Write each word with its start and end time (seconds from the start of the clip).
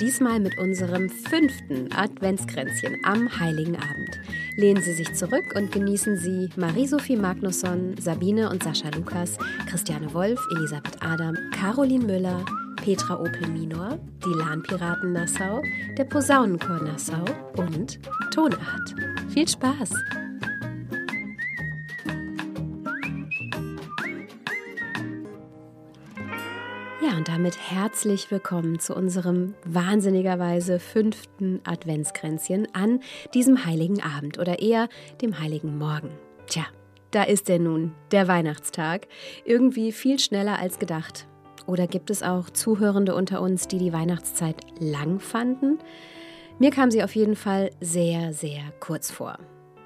Diesmal 0.00 0.38
mit 0.38 0.56
unserem 0.58 1.10
fünften 1.10 1.92
Adventskränzchen 1.92 2.96
am 3.04 3.28
Heiligen 3.40 3.74
Abend. 3.74 4.20
Lehnen 4.56 4.80
Sie 4.80 4.92
sich 4.92 5.12
zurück 5.14 5.54
und 5.56 5.72
genießen 5.72 6.16
Sie 6.16 6.48
Marie-Sophie 6.56 7.16
Magnusson, 7.16 7.96
Sabine 7.98 8.48
und 8.48 8.62
Sascha 8.62 8.90
Lukas, 8.90 9.36
Christiane 9.68 10.12
Wolf, 10.14 10.40
Elisabeth 10.56 11.02
Adam, 11.02 11.36
Caroline 11.52 12.04
Müller, 12.04 12.44
Petra 12.76 13.18
Opel 13.18 13.48
Minor, 13.48 13.98
die 14.24 14.38
Lahnpiraten 14.38 15.12
Nassau, 15.12 15.62
der 15.96 16.04
Posaunenchor 16.04 16.80
Nassau 16.82 17.24
und 17.56 17.98
Tonart. 18.30 18.94
Viel 19.34 19.48
Spaß! 19.48 19.90
Ja, 27.08 27.16
und 27.16 27.28
damit 27.28 27.56
herzlich 27.70 28.30
willkommen 28.30 28.80
zu 28.80 28.94
unserem 28.94 29.54
wahnsinnigerweise 29.64 30.78
fünften 30.78 31.60
Adventskränzchen 31.64 32.68
an 32.74 33.00
diesem 33.32 33.64
heiligen 33.64 34.02
Abend 34.02 34.38
oder 34.38 34.58
eher 34.58 34.90
dem 35.22 35.38
heiligen 35.38 35.78
Morgen. 35.78 36.10
Tja, 36.48 36.66
da 37.10 37.22
ist 37.22 37.48
er 37.48 37.60
nun, 37.60 37.94
der 38.10 38.28
Weihnachtstag. 38.28 39.08
Irgendwie 39.46 39.92
viel 39.92 40.18
schneller 40.18 40.58
als 40.58 40.78
gedacht. 40.78 41.26
Oder 41.66 41.86
gibt 41.86 42.10
es 42.10 42.22
auch 42.22 42.50
Zuhörende 42.50 43.14
unter 43.14 43.40
uns, 43.40 43.68
die 43.68 43.78
die 43.78 43.94
Weihnachtszeit 43.94 44.56
lang 44.78 45.18
fanden? 45.18 45.78
Mir 46.58 46.70
kam 46.70 46.90
sie 46.90 47.02
auf 47.02 47.14
jeden 47.16 47.36
Fall 47.36 47.70
sehr, 47.80 48.34
sehr 48.34 48.60
kurz 48.80 49.10
vor. 49.10 49.38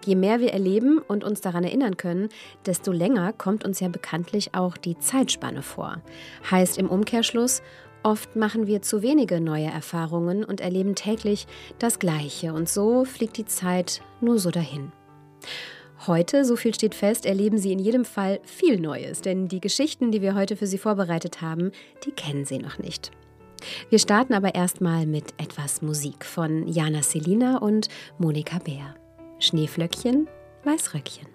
Je 0.05 0.17
mehr 0.17 0.41
wir 0.41 0.53
erleben 0.53 0.99
und 0.99 1.25
uns 1.25 1.41
daran 1.41 1.65
erinnern 1.65 1.97
können, 1.97 2.29
desto 2.67 2.93
länger 2.93 3.33
kommt 3.33 3.65
uns 3.65 3.81
ja 3.81 3.89
bekanntlich 3.89 4.55
auch 4.55 4.77
die 4.77 4.99
Zeitspanne 4.99 5.63
vor. 5.63 6.01
Heißt 6.51 6.79
im 6.79 6.89
Umkehrschluss, 6.89 7.63
oft 8.03 8.35
machen 8.35 8.67
wir 8.67 8.83
zu 8.83 9.03
wenige 9.03 9.41
neue 9.41 9.67
Erfahrungen 9.67 10.45
und 10.45 10.61
erleben 10.61 10.95
täglich 10.95 11.47
das 11.79 11.99
Gleiche 11.99 12.53
und 12.53 12.69
so 12.69 13.05
fliegt 13.05 13.37
die 13.37 13.47
Zeit 13.47 14.03
nur 14.21 14.39
so 14.39 14.51
dahin. 14.51 14.93
Heute, 16.07 16.45
so 16.45 16.57
viel 16.57 16.75
steht 16.75 16.97
fest, 16.97 17.27
erleben 17.27 17.59
Sie 17.59 17.71
in 17.71 17.79
jedem 17.79 18.05
Fall 18.05 18.41
viel 18.43 18.81
Neues, 18.81 19.21
denn 19.21 19.47
die 19.47 19.61
Geschichten, 19.61 20.11
die 20.11 20.21
wir 20.21 20.35
heute 20.35 20.57
für 20.57 20.67
Sie 20.67 20.79
vorbereitet 20.79 21.41
haben, 21.43 21.71
die 22.05 22.11
kennen 22.11 22.45
Sie 22.45 22.59
noch 22.59 22.79
nicht. 22.79 23.13
Wir 23.89 24.01
starten 24.01 24.35
aber 24.35 24.57
erstmal 24.57 25.07
mit 25.07 25.35
etwas 25.39 25.81
Musik 25.81 26.25
von 26.25 26.67
Jana 26.67 27.05
Selina 27.05 27.59
und 27.59 27.89
Monika 28.19 28.59
Bär. 28.59 28.97
Schneeflöckchen, 29.43 30.29
Weißröckchen. 30.63 31.27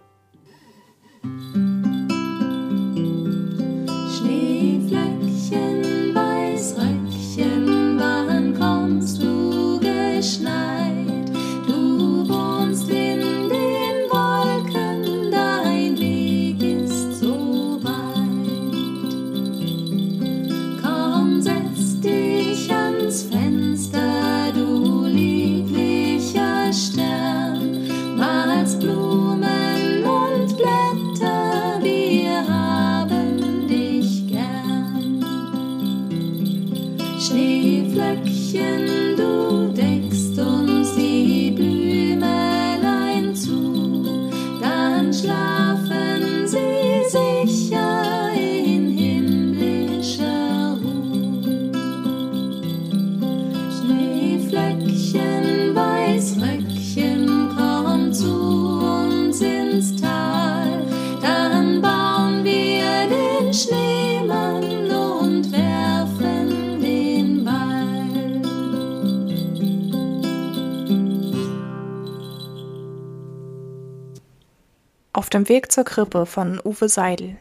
Dem 75.38 75.50
Weg 75.50 75.72
zur 75.72 75.84
Krippe 75.84 76.26
von 76.26 76.60
Uwe 76.66 76.90
Seidel. 76.90 77.38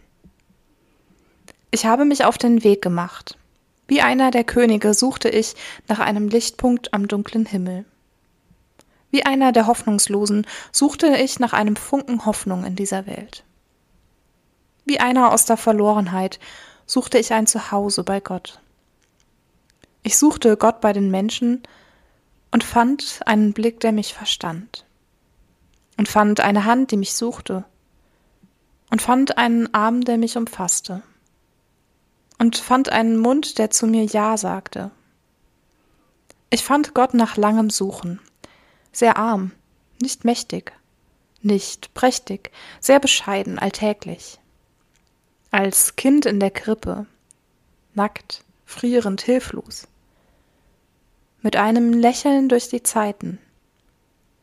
Ich 1.70 1.86
habe 1.86 2.04
mich 2.04 2.26
auf 2.26 2.36
den 2.36 2.62
Weg 2.62 2.82
gemacht. 2.82 3.38
Wie 3.88 4.02
einer 4.02 4.30
der 4.30 4.44
Könige 4.44 4.92
suchte 4.92 5.30
ich 5.30 5.54
nach 5.88 5.98
einem 5.98 6.28
Lichtpunkt 6.28 6.92
am 6.92 7.08
dunklen 7.08 7.46
Himmel. 7.46 7.86
Wie 9.10 9.24
einer 9.24 9.50
der 9.50 9.66
Hoffnungslosen 9.66 10.46
suchte 10.72 11.16
ich 11.16 11.38
nach 11.38 11.54
einem 11.54 11.74
Funken 11.74 12.26
Hoffnung 12.26 12.64
in 12.64 12.76
dieser 12.76 13.06
Welt. 13.06 13.44
Wie 14.84 15.00
einer 15.00 15.32
aus 15.32 15.46
der 15.46 15.56
Verlorenheit 15.56 16.38
suchte 16.84 17.16
ich 17.16 17.32
ein 17.32 17.46
Zuhause 17.46 18.04
bei 18.04 18.20
Gott. 18.20 18.60
Ich 20.02 20.18
suchte 20.18 20.58
Gott 20.58 20.82
bei 20.82 20.92
den 20.92 21.10
Menschen 21.10 21.62
und 22.50 22.62
fand 22.62 23.20
einen 23.24 23.54
Blick, 23.54 23.80
der 23.80 23.92
mich 23.92 24.12
verstand 24.12 24.84
und 25.96 26.08
fand 26.08 26.40
eine 26.40 26.66
Hand, 26.66 26.90
die 26.90 26.98
mich 26.98 27.14
suchte, 27.14 27.64
und 28.90 29.02
fand 29.02 29.38
einen 29.38 29.72
Arm, 29.74 30.02
der 30.02 30.18
mich 30.18 30.36
umfasste, 30.36 31.02
und 32.38 32.56
fand 32.56 32.90
einen 32.90 33.16
Mund, 33.16 33.58
der 33.58 33.70
zu 33.70 33.86
mir 33.86 34.04
Ja 34.04 34.36
sagte. 34.36 34.90
Ich 36.50 36.64
fand 36.64 36.94
Gott 36.94 37.14
nach 37.14 37.36
langem 37.36 37.70
Suchen, 37.70 38.20
sehr 38.92 39.16
arm, 39.16 39.52
nicht 40.00 40.24
mächtig, 40.24 40.72
nicht 41.42 41.94
prächtig, 41.94 42.50
sehr 42.80 43.00
bescheiden, 43.00 43.58
alltäglich. 43.58 44.38
Als 45.50 45.96
Kind 45.96 46.26
in 46.26 46.40
der 46.40 46.50
Krippe, 46.50 47.06
nackt, 47.94 48.44
frierend, 48.64 49.22
hilflos, 49.22 49.88
mit 51.42 51.56
einem 51.56 51.92
Lächeln 51.92 52.48
durch 52.48 52.68
die 52.68 52.82
Zeiten, 52.82 53.38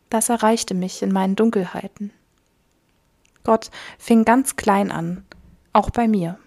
das 0.10 0.30
erreichte 0.30 0.74
mich 0.74 1.02
in 1.02 1.12
meinen 1.12 1.36
Dunkelheiten. 1.36 2.12
Gott 3.44 3.70
fing 3.98 4.26
ganz 4.26 4.56
klein 4.56 4.92
an, 4.92 5.26
auch 5.74 5.90
bei 5.90 6.08
mir. 6.08 6.40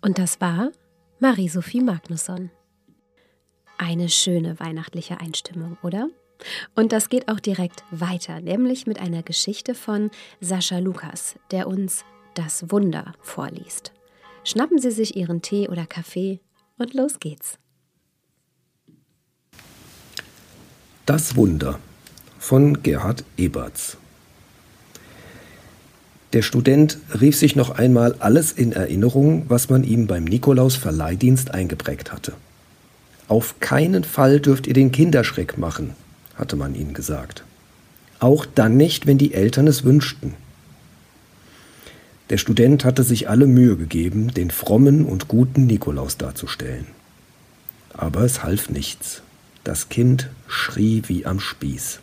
Und 0.00 0.18
das 0.18 0.40
war 0.40 0.70
Marie-Sophie 1.18 1.80
Magnusson. 1.80 2.50
Eine 3.78 4.08
schöne 4.08 4.58
weihnachtliche 4.60 5.20
Einstimmung, 5.20 5.76
oder? 5.82 6.08
Und 6.76 6.92
das 6.92 7.08
geht 7.08 7.28
auch 7.28 7.40
direkt 7.40 7.82
weiter, 7.90 8.40
nämlich 8.40 8.86
mit 8.86 9.00
einer 9.00 9.22
Geschichte 9.22 9.74
von 9.74 10.10
Sascha 10.40 10.78
Lukas, 10.78 11.36
der 11.50 11.66
uns 11.66 12.04
das 12.34 12.70
Wunder 12.70 13.12
vorliest. 13.20 13.92
Schnappen 14.44 14.78
Sie 14.78 14.92
sich 14.92 15.16
Ihren 15.16 15.42
Tee 15.42 15.68
oder 15.68 15.86
Kaffee 15.86 16.40
und 16.78 16.94
los 16.94 17.18
geht's. 17.18 17.58
Das 21.08 21.36
Wunder 21.36 21.78
von 22.38 22.82
Gerhard 22.82 23.24
Eberts. 23.38 23.96
Der 26.34 26.42
Student 26.42 26.98
rief 27.18 27.34
sich 27.34 27.56
noch 27.56 27.70
einmal 27.70 28.16
alles 28.18 28.52
in 28.52 28.72
Erinnerung, 28.72 29.46
was 29.48 29.70
man 29.70 29.84
ihm 29.84 30.06
beim 30.06 30.24
Nikolaus-Verleihdienst 30.24 31.54
eingeprägt 31.54 32.12
hatte. 32.12 32.34
Auf 33.26 33.58
keinen 33.58 34.04
Fall 34.04 34.38
dürft 34.38 34.66
ihr 34.66 34.74
den 34.74 34.92
Kinderschreck 34.92 35.56
machen, 35.56 35.94
hatte 36.34 36.56
man 36.56 36.74
ihnen 36.74 36.92
gesagt. 36.92 37.42
Auch 38.18 38.44
dann 38.44 38.76
nicht, 38.76 39.06
wenn 39.06 39.16
die 39.16 39.32
Eltern 39.32 39.66
es 39.66 39.84
wünschten. 39.84 40.34
Der 42.28 42.36
Student 42.36 42.84
hatte 42.84 43.02
sich 43.02 43.30
alle 43.30 43.46
Mühe 43.46 43.78
gegeben, 43.78 44.34
den 44.34 44.50
frommen 44.50 45.06
und 45.06 45.26
guten 45.26 45.64
Nikolaus 45.64 46.18
darzustellen. 46.18 46.86
Aber 47.94 48.24
es 48.24 48.42
half 48.42 48.68
nichts. 48.68 49.22
Das 49.68 49.90
Kind 49.90 50.30
schrie 50.46 51.02
wie 51.08 51.26
am 51.26 51.40
Spieß. 51.40 52.00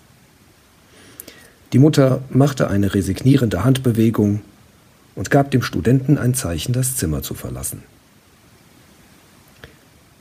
Die 1.73 1.79
Mutter 1.79 2.21
machte 2.29 2.67
eine 2.67 2.93
resignierende 2.93 3.63
Handbewegung 3.63 4.43
und 5.15 5.31
gab 5.31 5.49
dem 5.49 5.63
Studenten 5.63 6.19
ein 6.19 6.35
Zeichen, 6.35 6.73
das 6.73 6.95
Zimmer 6.95 7.23
zu 7.23 7.33
verlassen. 7.33 7.81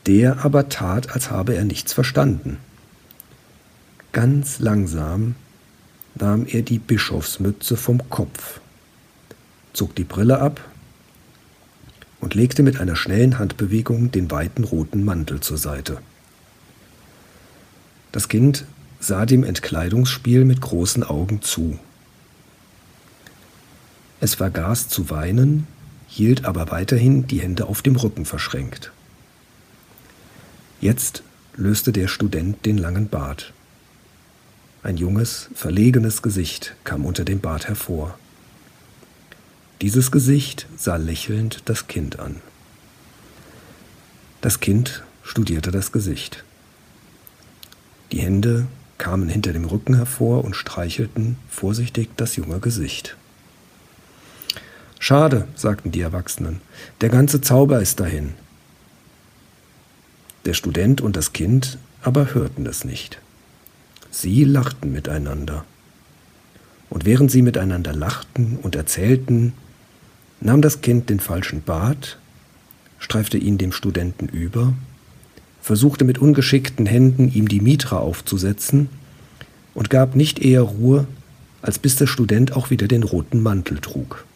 Der 0.06 0.42
aber 0.42 0.70
tat, 0.70 1.12
als 1.12 1.30
habe 1.30 1.54
er 1.54 1.66
nichts 1.66 1.92
verstanden. 1.92 2.56
Ganz 4.12 4.58
langsam 4.58 5.34
nahm 6.14 6.46
er 6.46 6.62
die 6.62 6.78
Bischofsmütze 6.78 7.76
vom 7.76 8.08
Kopf, 8.08 8.60
zog 9.74 9.94
die 9.94 10.04
Brille 10.04 10.38
ab 10.38 10.62
und 12.20 12.34
legte 12.34 12.62
mit 12.62 12.80
einer 12.80 12.96
schnellen 12.96 13.38
Handbewegung 13.38 14.10
den 14.12 14.30
weiten 14.30 14.64
roten 14.64 15.04
Mantel 15.04 15.40
zur 15.40 15.58
Seite. 15.58 15.98
Das 18.14 18.28
Kind 18.28 18.64
sah 19.00 19.26
dem 19.26 19.42
Entkleidungsspiel 19.42 20.44
mit 20.44 20.60
großen 20.60 21.02
Augen 21.02 21.42
zu. 21.42 21.80
Es 24.20 24.36
vergaß 24.36 24.88
zu 24.88 25.10
weinen, 25.10 25.66
hielt 26.06 26.44
aber 26.44 26.70
weiterhin 26.70 27.26
die 27.26 27.40
Hände 27.40 27.66
auf 27.66 27.82
dem 27.82 27.96
Rücken 27.96 28.24
verschränkt. 28.24 28.92
Jetzt 30.80 31.24
löste 31.56 31.90
der 31.90 32.06
Student 32.06 32.64
den 32.64 32.78
langen 32.78 33.08
Bart. 33.08 33.52
Ein 34.84 34.96
junges, 34.96 35.48
verlegenes 35.52 36.22
Gesicht 36.22 36.76
kam 36.84 37.06
unter 37.06 37.24
dem 37.24 37.40
Bart 37.40 37.66
hervor. 37.66 38.16
Dieses 39.82 40.12
Gesicht 40.12 40.68
sah 40.76 40.98
lächelnd 40.98 41.62
das 41.64 41.88
Kind 41.88 42.20
an. 42.20 42.36
Das 44.40 44.60
Kind 44.60 45.02
studierte 45.24 45.72
das 45.72 45.90
Gesicht. 45.90 46.43
Die 48.14 48.20
Hände 48.20 48.68
kamen 48.96 49.28
hinter 49.28 49.52
dem 49.52 49.64
Rücken 49.64 49.96
hervor 49.96 50.44
und 50.44 50.54
streichelten 50.54 51.36
vorsichtig 51.50 52.10
das 52.16 52.36
junge 52.36 52.60
Gesicht. 52.60 53.16
Schade, 55.00 55.48
sagten 55.56 55.90
die 55.90 56.00
Erwachsenen, 56.00 56.60
der 57.00 57.08
ganze 57.08 57.40
Zauber 57.40 57.80
ist 57.80 57.98
dahin. 57.98 58.34
Der 60.44 60.54
Student 60.54 61.00
und 61.00 61.16
das 61.16 61.32
Kind 61.32 61.76
aber 62.02 62.34
hörten 62.34 62.66
es 62.66 62.84
nicht. 62.84 63.18
Sie 64.12 64.44
lachten 64.44 64.92
miteinander. 64.92 65.64
Und 66.90 67.06
während 67.06 67.32
sie 67.32 67.42
miteinander 67.42 67.92
lachten 67.92 68.60
und 68.62 68.76
erzählten, 68.76 69.54
nahm 70.40 70.62
das 70.62 70.82
Kind 70.82 71.10
den 71.10 71.18
falschen 71.18 71.62
Bart, 71.62 72.16
streifte 73.00 73.38
ihn 73.38 73.58
dem 73.58 73.72
Studenten 73.72 74.28
über, 74.28 74.72
versuchte 75.64 76.04
mit 76.04 76.18
ungeschickten 76.18 76.84
Händen 76.84 77.32
ihm 77.32 77.48
die 77.48 77.62
Mitra 77.62 77.96
aufzusetzen 77.96 78.90
und 79.72 79.88
gab 79.88 80.14
nicht 80.14 80.38
eher 80.38 80.60
Ruhe, 80.60 81.06
als 81.62 81.78
bis 81.78 81.96
der 81.96 82.06
Student 82.06 82.52
auch 82.52 82.68
wieder 82.68 82.86
den 82.86 83.02
roten 83.02 83.42
Mantel 83.42 83.78
trug. 83.78 84.26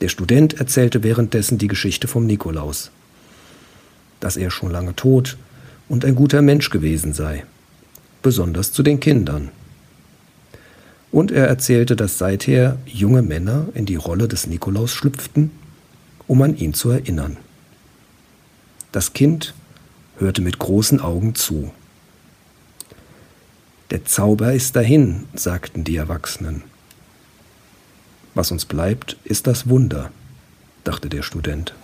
Der 0.00 0.08
Student 0.08 0.60
erzählte 0.60 1.02
währenddessen 1.02 1.58
die 1.58 1.66
Geschichte 1.66 2.06
vom 2.06 2.24
Nikolaus, 2.24 2.92
dass 4.20 4.36
er 4.36 4.52
schon 4.52 4.70
lange 4.70 4.94
tot 4.94 5.36
und 5.88 6.04
ein 6.04 6.14
guter 6.14 6.40
Mensch 6.40 6.70
gewesen 6.70 7.12
sei, 7.12 7.44
besonders 8.22 8.70
zu 8.70 8.84
den 8.84 9.00
Kindern. 9.00 9.48
Und 11.10 11.32
er 11.32 11.48
erzählte, 11.48 11.96
dass 11.96 12.16
seither 12.16 12.78
junge 12.86 13.22
Männer 13.22 13.66
in 13.74 13.86
die 13.86 13.96
Rolle 13.96 14.28
des 14.28 14.46
Nikolaus 14.46 14.92
schlüpften, 14.92 15.50
um 16.28 16.42
an 16.42 16.56
ihn 16.56 16.74
zu 16.74 16.90
erinnern. 16.90 17.38
Das 18.92 19.12
Kind 19.12 19.52
hörte 20.18 20.42
mit 20.42 20.58
großen 20.58 21.00
Augen 21.00 21.34
zu. 21.34 21.72
Der 23.90 24.04
Zauber 24.04 24.52
ist 24.52 24.74
dahin, 24.76 25.26
sagten 25.34 25.84
die 25.84 25.96
Erwachsenen. 25.96 26.62
Was 28.34 28.50
uns 28.50 28.64
bleibt, 28.64 29.16
ist 29.24 29.46
das 29.46 29.68
Wunder, 29.68 30.10
dachte 30.84 31.08
der 31.08 31.22
Student. 31.22 31.74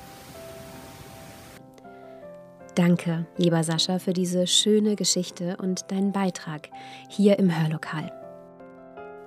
Danke, 2.74 3.26
lieber 3.36 3.62
Sascha, 3.64 3.98
für 3.98 4.12
diese 4.12 4.46
schöne 4.46 4.96
Geschichte 4.96 5.56
und 5.58 5.90
deinen 5.90 6.12
Beitrag 6.12 6.68
hier 7.08 7.38
im 7.38 7.56
Hörlokal. 7.56 8.21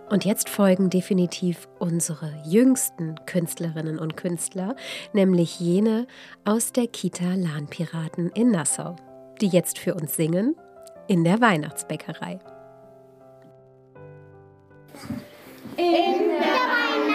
Und 0.10 0.24
jetzt 0.24 0.50
folgen 0.50 0.90
definitiv 0.90 1.68
unsere 1.80 2.32
jüngsten 2.46 3.16
Künstlerinnen 3.26 3.98
und 3.98 4.16
Künstler, 4.16 4.76
nämlich 5.14 5.60
jene 5.60 6.08
aus 6.44 6.72
der 6.72 6.88
Kita 6.88 7.34
Lahnpiraten 7.36 8.30
in 8.32 8.52
Nassau, 8.52 8.96
die 9.42 9.48
jetzt 9.48 9.80
für 9.80 9.96
uns 9.96 10.16
singen 10.16 10.56
in 11.08 11.24
der 11.24 11.42
Weihnachtsbäckerei. 11.42 12.40
In 15.78 15.84
der 15.84 16.40
Weihnachtsbäckerei 16.40 17.15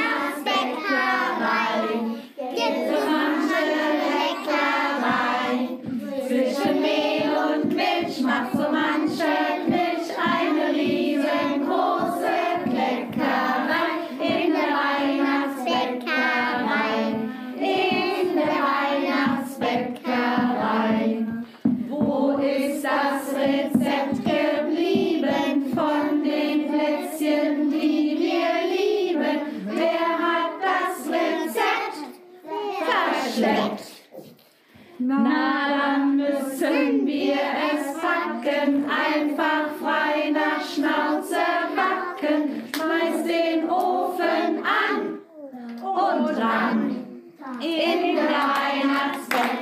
in 47.60 48.16
der 48.16 48.24
Weihnachtsbäckerei. 48.24 49.59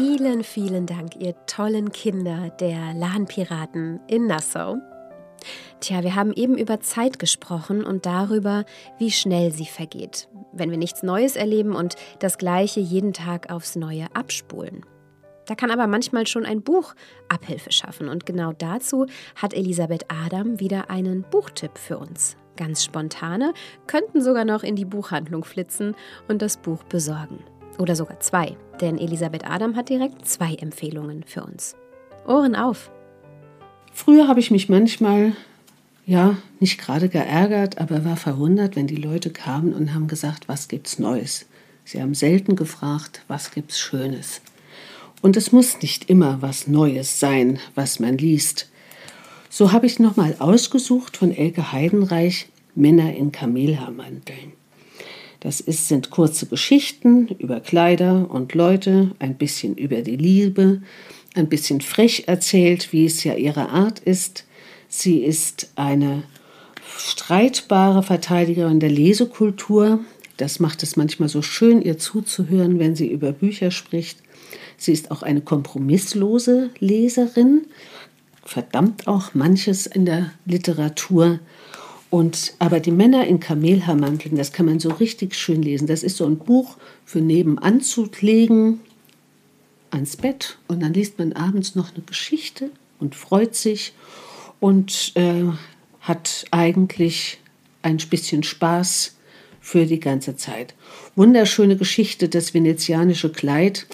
Vielen, 0.00 0.44
vielen 0.44 0.86
Dank, 0.86 1.16
ihr 1.16 1.34
tollen 1.46 1.90
Kinder 1.90 2.50
der 2.60 2.94
Lahnpiraten 2.94 3.98
in 4.06 4.28
Nassau. 4.28 4.76
Tja, 5.80 6.04
wir 6.04 6.14
haben 6.14 6.32
eben 6.32 6.56
über 6.56 6.78
Zeit 6.78 7.18
gesprochen 7.18 7.82
und 7.82 8.06
darüber, 8.06 8.64
wie 8.98 9.10
schnell 9.10 9.50
sie 9.50 9.66
vergeht, 9.66 10.28
wenn 10.52 10.70
wir 10.70 10.78
nichts 10.78 11.02
Neues 11.02 11.34
erleben 11.34 11.74
und 11.74 11.96
das 12.20 12.38
Gleiche 12.38 12.78
jeden 12.78 13.12
Tag 13.12 13.50
aufs 13.50 13.74
Neue 13.74 14.06
abspulen. 14.14 14.86
Da 15.46 15.56
kann 15.56 15.72
aber 15.72 15.88
manchmal 15.88 16.28
schon 16.28 16.46
ein 16.46 16.62
Buch 16.62 16.94
Abhilfe 17.28 17.72
schaffen 17.72 18.08
und 18.08 18.24
genau 18.24 18.52
dazu 18.52 19.06
hat 19.34 19.52
Elisabeth 19.52 20.04
Adam 20.06 20.60
wieder 20.60 20.90
einen 20.90 21.24
Buchtipp 21.28 21.76
für 21.76 21.98
uns. 21.98 22.36
Ganz 22.56 22.84
spontane, 22.84 23.52
könnten 23.88 24.22
sogar 24.22 24.44
noch 24.44 24.62
in 24.62 24.76
die 24.76 24.84
Buchhandlung 24.84 25.42
flitzen 25.42 25.96
und 26.28 26.40
das 26.40 26.56
Buch 26.56 26.84
besorgen. 26.84 27.40
Oder 27.78 27.96
sogar 27.96 28.20
zwei, 28.20 28.56
denn 28.80 28.98
Elisabeth 28.98 29.48
Adam 29.48 29.76
hat 29.76 29.88
direkt 29.88 30.26
zwei 30.26 30.54
Empfehlungen 30.54 31.22
für 31.24 31.44
uns. 31.44 31.76
Ohren 32.26 32.56
auf! 32.56 32.90
Früher 33.92 34.28
habe 34.28 34.40
ich 34.40 34.50
mich 34.50 34.68
manchmal, 34.68 35.32
ja, 36.04 36.36
nicht 36.60 36.78
gerade 36.78 37.08
geärgert, 37.08 37.78
aber 37.78 38.04
war 38.04 38.16
verwundert, 38.16 38.76
wenn 38.76 38.86
die 38.86 38.96
Leute 38.96 39.30
kamen 39.30 39.72
und 39.72 39.94
haben 39.94 40.08
gesagt, 40.08 40.48
was 40.48 40.68
gibt's 40.68 40.98
Neues? 40.98 41.46
Sie 41.84 42.02
haben 42.02 42.14
selten 42.14 42.54
gefragt, 42.54 43.22
was 43.28 43.50
gibt's 43.50 43.78
Schönes? 43.78 44.40
Und 45.22 45.36
es 45.36 45.52
muss 45.52 45.80
nicht 45.80 46.10
immer 46.10 46.42
was 46.42 46.66
Neues 46.66 47.18
sein, 47.18 47.58
was 47.74 47.98
man 47.98 48.18
liest. 48.18 48.68
So 49.50 49.72
habe 49.72 49.86
ich 49.86 49.98
nochmal 49.98 50.36
ausgesucht 50.38 51.16
von 51.16 51.32
Elke 51.32 51.72
Heidenreich 51.72 52.48
Männer 52.74 53.14
in 53.14 53.32
Kamelhaarmanteln. 53.32 54.52
Das 55.40 55.60
ist, 55.60 55.88
sind 55.88 56.10
kurze 56.10 56.46
Geschichten 56.46 57.28
über 57.38 57.60
Kleider 57.60 58.28
und 58.30 58.54
Leute, 58.54 59.12
ein 59.20 59.36
bisschen 59.36 59.76
über 59.76 60.02
die 60.02 60.16
Liebe, 60.16 60.82
ein 61.34 61.48
bisschen 61.48 61.80
frech 61.80 62.24
erzählt, 62.26 62.92
wie 62.92 63.06
es 63.06 63.22
ja 63.22 63.34
ihre 63.34 63.68
Art 63.68 64.00
ist. 64.00 64.44
Sie 64.88 65.18
ist 65.18 65.70
eine 65.76 66.24
streitbare 66.98 68.02
Verteidigerin 68.02 68.80
der 68.80 68.90
Lesekultur. 68.90 70.00
Das 70.38 70.58
macht 70.58 70.82
es 70.82 70.96
manchmal 70.96 71.28
so 71.28 71.42
schön, 71.42 71.82
ihr 71.82 71.98
zuzuhören, 71.98 72.78
wenn 72.78 72.96
sie 72.96 73.08
über 73.08 73.32
Bücher 73.32 73.70
spricht. 73.70 74.18
Sie 74.76 74.92
ist 74.92 75.10
auch 75.10 75.22
eine 75.22 75.40
kompromisslose 75.40 76.70
Leserin, 76.78 77.66
verdammt 78.44 79.06
auch 79.06 79.34
manches 79.34 79.86
in 79.86 80.06
der 80.06 80.32
Literatur. 80.46 81.40
Und, 82.10 82.54
aber 82.58 82.80
die 82.80 82.90
Männer 82.90 83.26
in 83.26 83.38
Kamelhaarmanteln, 83.38 84.36
das 84.36 84.52
kann 84.52 84.66
man 84.66 84.80
so 84.80 84.90
richtig 84.90 85.34
schön 85.34 85.62
lesen. 85.62 85.86
Das 85.86 86.02
ist 86.02 86.16
so 86.16 86.24
ein 86.24 86.38
Buch 86.38 86.76
für 87.04 87.20
nebenan 87.20 87.82
legen, 88.20 88.80
ans 89.90 90.16
Bett. 90.16 90.58
Und 90.68 90.82
dann 90.82 90.94
liest 90.94 91.18
man 91.18 91.32
abends 91.34 91.74
noch 91.74 91.94
eine 91.94 92.04
Geschichte 92.04 92.70
und 92.98 93.14
freut 93.14 93.54
sich 93.54 93.92
und 94.60 95.12
äh, 95.16 95.44
hat 96.00 96.46
eigentlich 96.50 97.38
ein 97.82 97.98
bisschen 97.98 98.42
Spaß 98.42 99.16
für 99.60 99.86
die 99.86 100.00
ganze 100.00 100.36
Zeit. 100.36 100.74
Wunderschöne 101.14 101.76
Geschichte, 101.76 102.28
das 102.28 102.54
venezianische 102.54 103.30
Kleid, 103.30 103.86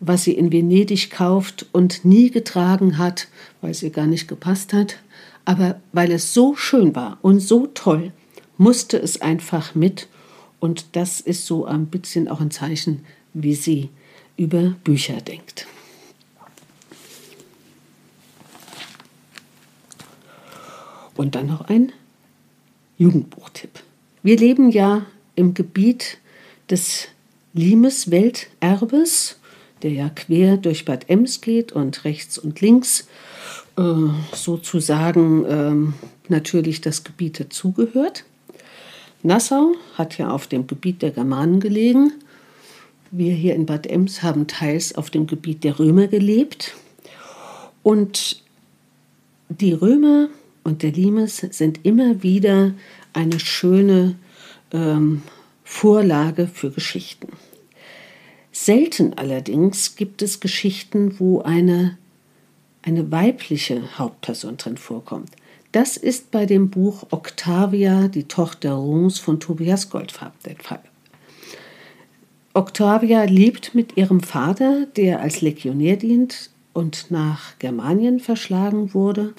was 0.00 0.24
sie 0.24 0.32
in 0.32 0.52
Venedig 0.52 1.10
kauft 1.10 1.66
und 1.72 2.04
nie 2.04 2.30
getragen 2.30 2.98
hat, 2.98 3.28
weil 3.60 3.70
es 3.70 3.82
ihr 3.82 3.90
gar 3.90 4.06
nicht 4.06 4.26
gepasst 4.26 4.72
hat. 4.72 4.98
Aber 5.44 5.80
weil 5.92 6.10
es 6.10 6.32
so 6.32 6.56
schön 6.56 6.94
war 6.94 7.18
und 7.22 7.40
so 7.40 7.66
toll, 7.66 8.12
musste 8.56 8.98
es 8.98 9.20
einfach 9.20 9.74
mit. 9.74 10.08
Und 10.60 10.96
das 10.96 11.20
ist 11.20 11.46
so 11.46 11.66
ein 11.66 11.86
bisschen 11.86 12.28
auch 12.28 12.40
ein 12.40 12.50
Zeichen, 12.50 13.04
wie 13.34 13.54
sie 13.54 13.90
über 14.36 14.74
Bücher 14.84 15.20
denkt. 15.20 15.66
Und 21.16 21.34
dann 21.34 21.46
noch 21.46 21.68
ein 21.68 21.92
Jugendbuchtipp. 22.98 23.70
Wir 24.22 24.36
leben 24.36 24.70
ja 24.70 25.06
im 25.36 25.54
Gebiet 25.54 26.18
des 26.70 27.08
Limes-Welterbes, 27.52 29.36
der 29.82 29.92
ja 29.92 30.08
quer 30.08 30.56
durch 30.56 30.84
Bad 30.84 31.08
Ems 31.08 31.40
geht 31.40 31.72
und 31.72 32.04
rechts 32.04 32.38
und 32.38 32.60
links 32.60 33.06
sozusagen 34.32 35.44
äh, 35.44 35.94
natürlich 36.28 36.80
das 36.80 37.04
Gebiet 37.04 37.40
dazugehört. 37.40 38.24
Nassau 39.22 39.74
hat 39.94 40.18
ja 40.18 40.30
auf 40.30 40.46
dem 40.46 40.66
Gebiet 40.66 41.02
der 41.02 41.10
Germanen 41.10 41.60
gelegen. 41.60 42.12
Wir 43.10 43.32
hier 43.32 43.54
in 43.54 43.66
Bad 43.66 43.86
Ems 43.86 44.22
haben 44.22 44.46
teils 44.46 44.94
auf 44.94 45.10
dem 45.10 45.26
Gebiet 45.26 45.64
der 45.64 45.78
Römer 45.78 46.08
gelebt. 46.08 46.74
Und 47.82 48.42
die 49.48 49.72
Römer 49.72 50.28
und 50.62 50.82
der 50.82 50.92
Limes 50.92 51.38
sind 51.38 51.84
immer 51.84 52.22
wieder 52.22 52.72
eine 53.12 53.38
schöne 53.38 54.16
ähm, 54.72 55.22
Vorlage 55.62 56.46
für 56.46 56.70
Geschichten. 56.70 57.28
Selten 58.52 59.14
allerdings 59.14 59.96
gibt 59.96 60.22
es 60.22 60.40
Geschichten, 60.40 61.18
wo 61.18 61.40
eine, 61.40 61.98
eine 62.84 63.10
weibliche 63.10 63.98
Hauptperson 63.98 64.56
drin 64.56 64.76
vorkommt. 64.76 65.30
Das 65.72 65.96
ist 65.96 66.30
bei 66.30 66.46
dem 66.46 66.70
Buch 66.70 67.06
Octavia, 67.10 68.08
die 68.08 68.24
Tochter 68.24 68.74
Roms 68.74 69.18
von 69.18 69.40
Tobias 69.40 69.90
Goldfarb 69.90 70.40
der 70.44 70.56
Fall. 70.56 70.82
Octavia 72.52 73.24
lebt 73.24 73.74
mit 73.74 73.96
ihrem 73.96 74.20
Vater, 74.20 74.86
der 74.96 75.20
als 75.20 75.40
Legionär 75.40 75.96
dient 75.96 76.50
und 76.72 77.10
nach 77.10 77.58
Germanien 77.58 78.20
verschlagen 78.20 78.94
wurde. 78.94 79.34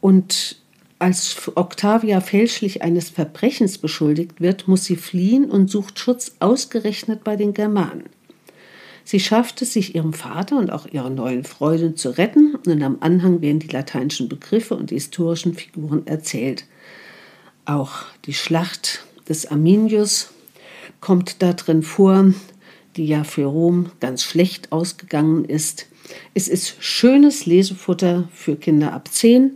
Und 0.00 0.62
als 0.98 1.52
Octavia 1.54 2.22
fälschlich 2.22 2.82
eines 2.82 3.10
Verbrechens 3.10 3.76
beschuldigt 3.76 4.40
wird, 4.40 4.66
muss 4.66 4.86
sie 4.86 4.96
fliehen 4.96 5.50
und 5.50 5.70
sucht 5.70 5.98
Schutz 5.98 6.36
ausgerechnet 6.40 7.22
bei 7.22 7.36
den 7.36 7.52
Germanen. 7.52 8.04
Sie 9.06 9.20
schafft 9.20 9.62
es, 9.62 9.72
sich 9.72 9.94
ihrem 9.94 10.12
Vater 10.12 10.58
und 10.58 10.72
auch 10.72 10.84
ihrer 10.86 11.10
neuen 11.10 11.44
Freundin 11.44 11.94
zu 11.94 12.18
retten, 12.18 12.56
und 12.66 12.82
am 12.82 12.96
Anhang 12.98 13.40
werden 13.40 13.60
die 13.60 13.68
lateinischen 13.68 14.28
Begriffe 14.28 14.74
und 14.74 14.90
die 14.90 14.96
historischen 14.96 15.54
Figuren 15.54 16.08
erzählt. 16.08 16.64
Auch 17.66 18.02
die 18.24 18.34
Schlacht 18.34 19.04
des 19.28 19.46
Arminius 19.46 20.30
kommt 21.00 21.40
da 21.40 21.52
drin 21.52 21.84
vor, 21.84 22.34
die 22.96 23.06
ja 23.06 23.22
für 23.22 23.44
Rom 23.44 23.92
ganz 24.00 24.24
schlecht 24.24 24.72
ausgegangen 24.72 25.44
ist. 25.44 25.86
Es 26.34 26.48
ist 26.48 26.74
schönes 26.80 27.46
Lesefutter 27.46 28.28
für 28.32 28.56
Kinder 28.56 28.92
ab 28.92 29.06
10 29.12 29.52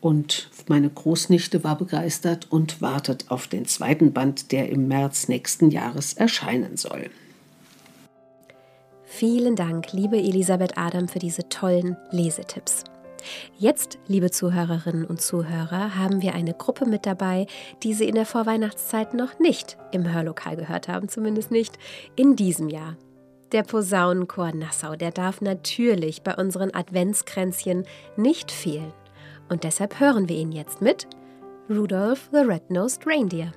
und 0.00 0.50
meine 0.66 0.90
Großnichte 0.90 1.62
war 1.62 1.78
begeistert 1.78 2.50
und 2.50 2.82
wartet 2.82 3.26
auf 3.28 3.46
den 3.46 3.64
zweiten 3.64 4.12
Band, 4.12 4.50
der 4.50 4.70
im 4.70 4.88
März 4.88 5.28
nächsten 5.28 5.70
Jahres 5.70 6.14
erscheinen 6.14 6.76
soll. 6.76 7.10
Vielen 9.14 9.56
Dank, 9.56 9.92
liebe 9.92 10.16
Elisabeth 10.16 10.78
Adam, 10.78 11.06
für 11.06 11.18
diese 11.18 11.46
tollen 11.50 11.98
Lesetipps. 12.12 12.82
Jetzt, 13.58 13.98
liebe 14.08 14.30
Zuhörerinnen 14.30 15.04
und 15.04 15.20
Zuhörer, 15.20 15.96
haben 15.96 16.22
wir 16.22 16.34
eine 16.34 16.54
Gruppe 16.54 16.86
mit 16.86 17.04
dabei, 17.04 17.46
die 17.82 17.92
Sie 17.92 18.08
in 18.08 18.14
der 18.14 18.24
Vorweihnachtszeit 18.24 19.12
noch 19.12 19.38
nicht 19.38 19.76
im 19.92 20.10
Hörlokal 20.10 20.56
gehört 20.56 20.88
haben, 20.88 21.10
zumindest 21.10 21.50
nicht 21.50 21.78
in 22.16 22.36
diesem 22.36 22.70
Jahr. 22.70 22.96
Der 23.52 23.64
Posaunenchor 23.64 24.52
Nassau, 24.54 24.96
der 24.96 25.10
darf 25.10 25.42
natürlich 25.42 26.22
bei 26.22 26.34
unseren 26.34 26.74
Adventskränzchen 26.74 27.84
nicht 28.16 28.50
fehlen. 28.50 28.94
Und 29.50 29.64
deshalb 29.64 30.00
hören 30.00 30.30
wir 30.30 30.36
ihn 30.36 30.52
jetzt 30.52 30.80
mit 30.80 31.06
Rudolph 31.68 32.30
the 32.32 32.38
Red-Nosed 32.38 33.06
Reindeer. 33.06 33.52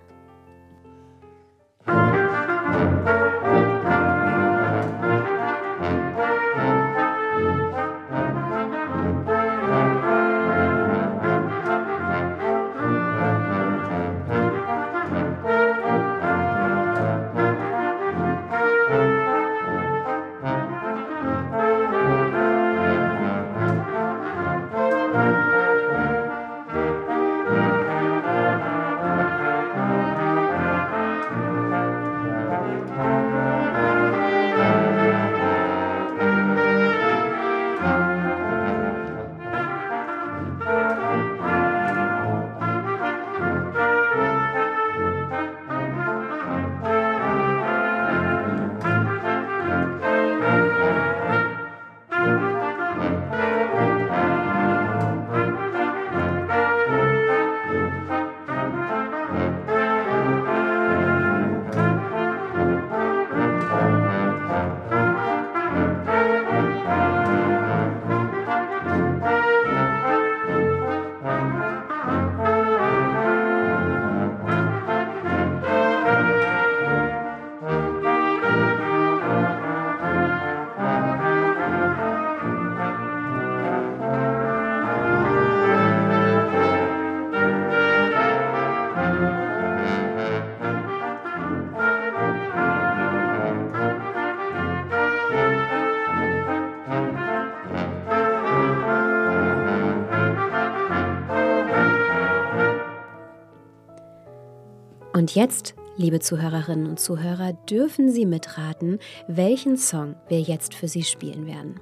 Und 105.25 105.33
jetzt, 105.33 105.73
liebe 105.97 106.19
Zuhörerinnen 106.19 106.85
und 106.85 106.99
Zuhörer, 106.99 107.53
dürfen 107.67 108.11
Sie 108.11 108.27
mitraten, 108.27 108.99
welchen 109.27 109.75
Song 109.75 110.13
wir 110.27 110.39
jetzt 110.39 110.75
für 110.75 110.87
Sie 110.87 111.01
spielen 111.01 111.47
werden. 111.47 111.79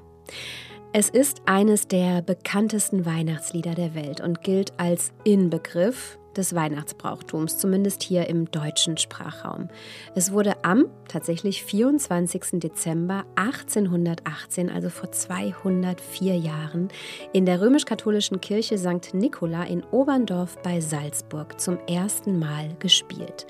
Es 0.93 1.09
ist 1.09 1.41
eines 1.45 1.89
der 1.89 2.21
bekanntesten 2.21 3.05
Weihnachtslieder 3.05 3.75
der 3.75 3.95
Welt 3.95 4.21
und 4.21 4.43
gilt 4.43 4.71
als 4.79 5.11
Inbegriff 5.25 6.17
des 6.37 6.55
Weihnachtsbrauchtums, 6.55 7.57
zumindest 7.57 8.03
hier 8.03 8.27
im 8.27 8.49
deutschen 8.51 8.97
Sprachraum. 8.97 9.69
Es 10.15 10.31
wurde 10.31 10.63
am 10.63 10.85
tatsächlich 11.07 11.63
24. 11.63 12.59
Dezember 12.59 13.25
1818, 13.35 14.69
also 14.69 14.89
vor 14.89 15.11
204 15.11 16.35
Jahren, 16.35 16.89
in 17.31 17.45
der 17.45 17.61
römisch-katholischen 17.61 18.41
Kirche 18.41 18.77
St. 18.77 19.13
Nikola 19.13 19.63
in 19.63 19.83
Oberndorf 19.91 20.57
bei 20.61 20.81
Salzburg 20.81 21.59
zum 21.59 21.77
ersten 21.87 22.39
Mal 22.39 22.75
gespielt. 22.79 23.47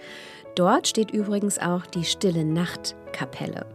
Dort 0.56 0.88
steht 0.88 1.12
übrigens 1.12 1.58
auch 1.60 1.86
die 1.86 2.04
Stille 2.04 2.46
Nacht 2.46 2.96
Kapelle. 3.12 3.66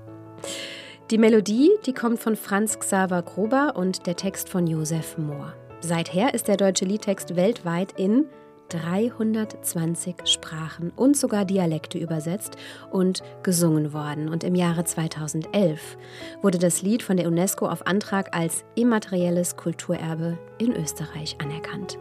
Die 1.11 1.19
Melodie, 1.19 1.71
die 1.87 1.95
kommt 1.95 2.21
von 2.21 2.37
Franz 2.37 2.79
Xaver 2.79 3.23
Gruber 3.23 3.75
und 3.77 4.07
der 4.07 4.15
Text 4.15 4.49
von 4.49 4.67
Josef 4.67 5.17
Mohr. 5.17 5.55
Seither 5.81 6.35
ist 6.35 6.49
der 6.49 6.57
deutsche 6.57 6.85
Liedtext 6.85 7.35
weltweit 7.35 7.93
in 7.99 8.27
320 8.69 10.17
Sprachen 10.25 10.91
und 10.97 11.17
sogar 11.17 11.45
Dialekte 11.45 11.99
übersetzt 11.99 12.57
und 12.91 13.23
gesungen 13.43 13.93
worden. 13.93 14.29
Und 14.29 14.45
im 14.45 14.55
Jahre 14.55 14.85
2011 14.85 15.97
wurde 16.43 16.59
das 16.59 16.83
Lied 16.83 17.03
von 17.03 17.17
der 17.17 17.29
UNESCO 17.29 17.69
auf 17.69 17.87
Antrag 17.87 18.37
als 18.37 18.65
immaterielles 18.75 19.57
Kulturerbe 19.57 20.39
in 20.59 20.75
Österreich 20.75 21.37
anerkannt. 21.41 21.99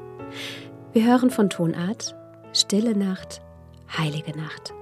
Wir 0.93 1.05
hören 1.05 1.29
von 1.29 1.49
Tonart 1.49 2.15
Stille 2.53 2.97
Nacht, 2.97 3.41
Heilige 3.97 4.35
Nacht. 4.37 4.73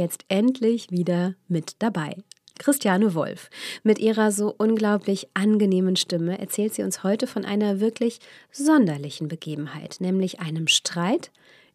Jetzt 0.00 0.24
endlich 0.28 0.90
wieder 0.90 1.34
mit 1.46 1.76
dabei. 1.78 2.16
Christiane 2.58 3.14
Wolf. 3.14 3.48
Mit 3.84 3.98
ihrer 3.98 4.32
so 4.32 4.54
unglaublich 4.56 5.28
angenehmen 5.32 5.96
Stimme 5.96 6.38
erzählt 6.38 6.74
sie 6.74 6.82
uns 6.82 7.04
heute 7.04 7.26
von 7.26 7.44
einer 7.44 7.80
wirklich 7.80 8.18
sonderlichen 8.50 9.28
Begebenheit, 9.28 9.96
nämlich 10.00 10.40
einem 10.40 10.66
Streit 10.66 11.30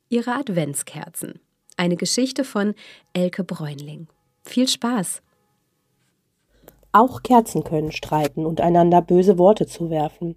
ihrer 0.09 0.37
Adventskerzen. 0.37 1.39
Eine 1.77 1.95
Geschichte 1.95 2.43
von 2.43 2.75
Elke 3.13 3.43
Bräunling. 3.43 4.07
Viel 4.43 4.67
Spaß! 4.67 5.21
Auch 6.91 7.23
Kerzen 7.23 7.63
können 7.63 7.91
streiten 7.91 8.45
und 8.45 8.61
einander 8.61 9.01
böse 9.01 9.37
Worte 9.37 9.65
zuwerfen. 9.65 10.35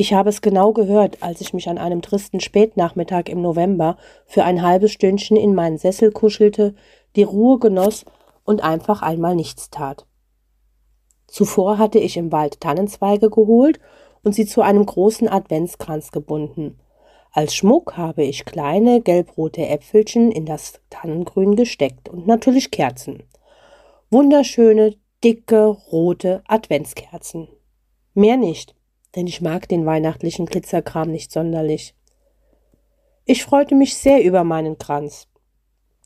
Ich 0.00 0.12
habe 0.12 0.28
es 0.28 0.42
genau 0.42 0.72
gehört, 0.72 1.24
als 1.24 1.40
ich 1.40 1.52
mich 1.54 1.68
an 1.68 1.76
einem 1.76 2.02
tristen 2.02 2.38
Spätnachmittag 2.38 3.24
im 3.28 3.42
November 3.42 3.96
für 4.26 4.44
ein 4.44 4.62
halbes 4.62 4.92
Stündchen 4.92 5.36
in 5.36 5.56
meinen 5.56 5.76
Sessel 5.76 6.12
kuschelte, 6.12 6.76
die 7.16 7.24
Ruhe 7.24 7.58
genoss 7.58 8.04
und 8.44 8.62
einfach 8.62 9.02
einmal 9.02 9.34
nichts 9.34 9.70
tat. 9.70 10.06
Zuvor 11.26 11.78
hatte 11.78 11.98
ich 11.98 12.16
im 12.16 12.30
Wald 12.30 12.60
Tannenzweige 12.60 13.28
geholt 13.28 13.80
und 14.22 14.36
sie 14.36 14.46
zu 14.46 14.62
einem 14.62 14.86
großen 14.86 15.28
Adventskranz 15.28 16.12
gebunden. 16.12 16.78
Als 17.32 17.56
Schmuck 17.56 17.96
habe 17.96 18.22
ich 18.22 18.44
kleine 18.44 19.00
gelbrote 19.00 19.66
Äpfelchen 19.66 20.30
in 20.30 20.46
das 20.46 20.80
Tannengrün 20.90 21.56
gesteckt 21.56 22.08
und 22.08 22.24
natürlich 22.24 22.70
Kerzen. 22.70 23.24
Wunderschöne, 24.12 24.94
dicke, 25.24 25.66
rote 25.66 26.44
Adventskerzen. 26.46 27.48
Mehr 28.14 28.36
nicht 28.36 28.77
denn 29.16 29.26
ich 29.26 29.40
mag 29.40 29.68
den 29.68 29.86
weihnachtlichen 29.86 30.46
Glitzerkram 30.46 31.10
nicht 31.10 31.32
sonderlich. 31.32 31.94
Ich 33.24 33.44
freute 33.44 33.74
mich 33.74 33.96
sehr 33.96 34.22
über 34.22 34.44
meinen 34.44 34.78
Kranz. 34.78 35.28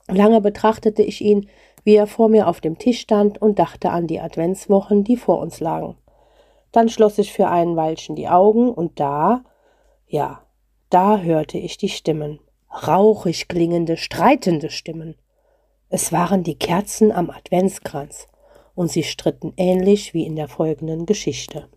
Lange 0.09 0.41
betrachtete 0.41 1.03
ich 1.03 1.21
ihn, 1.21 1.49
wie 1.85 1.95
er 1.95 2.07
vor 2.07 2.29
mir 2.29 2.49
auf 2.49 2.61
dem 2.61 2.79
Tisch 2.79 3.01
stand 3.01 3.41
und 3.41 3.59
dachte 3.59 3.91
an 3.91 4.07
die 4.07 4.21
Adventswochen, 4.21 5.05
die 5.05 5.17
vor 5.17 5.39
uns 5.39 5.61
lagen. 5.61 5.97
Dann 6.71 6.89
schloss 6.89 7.19
ich 7.19 7.33
für 7.33 7.49
einen 7.49 7.77
Weilchen 7.77 8.17
die 8.17 8.29
Augen 8.29 8.71
und 8.71 8.99
da, 8.99 9.45
ja, 10.07 10.43
da 10.91 11.19
hörte 11.19 11.59
ich 11.59 11.77
die 11.77 11.89
Stimmen, 11.89 12.41
rauchig 12.71 13.49
klingende, 13.49 13.97
streitende 13.97 14.71
Stimmen. 14.71 15.17
Es 15.89 16.13
waren 16.13 16.43
die 16.43 16.59
Kerzen 16.59 17.13
am 17.13 17.31
Adventskranz, 17.31 18.27
und 18.75 18.91
sie 18.91 19.03
stritten 19.03 19.53
ähnlich 19.57 20.15
wie 20.15 20.25
in 20.25 20.37
der 20.37 20.49
folgenden 20.49 21.07
Geschichte. 21.07 21.69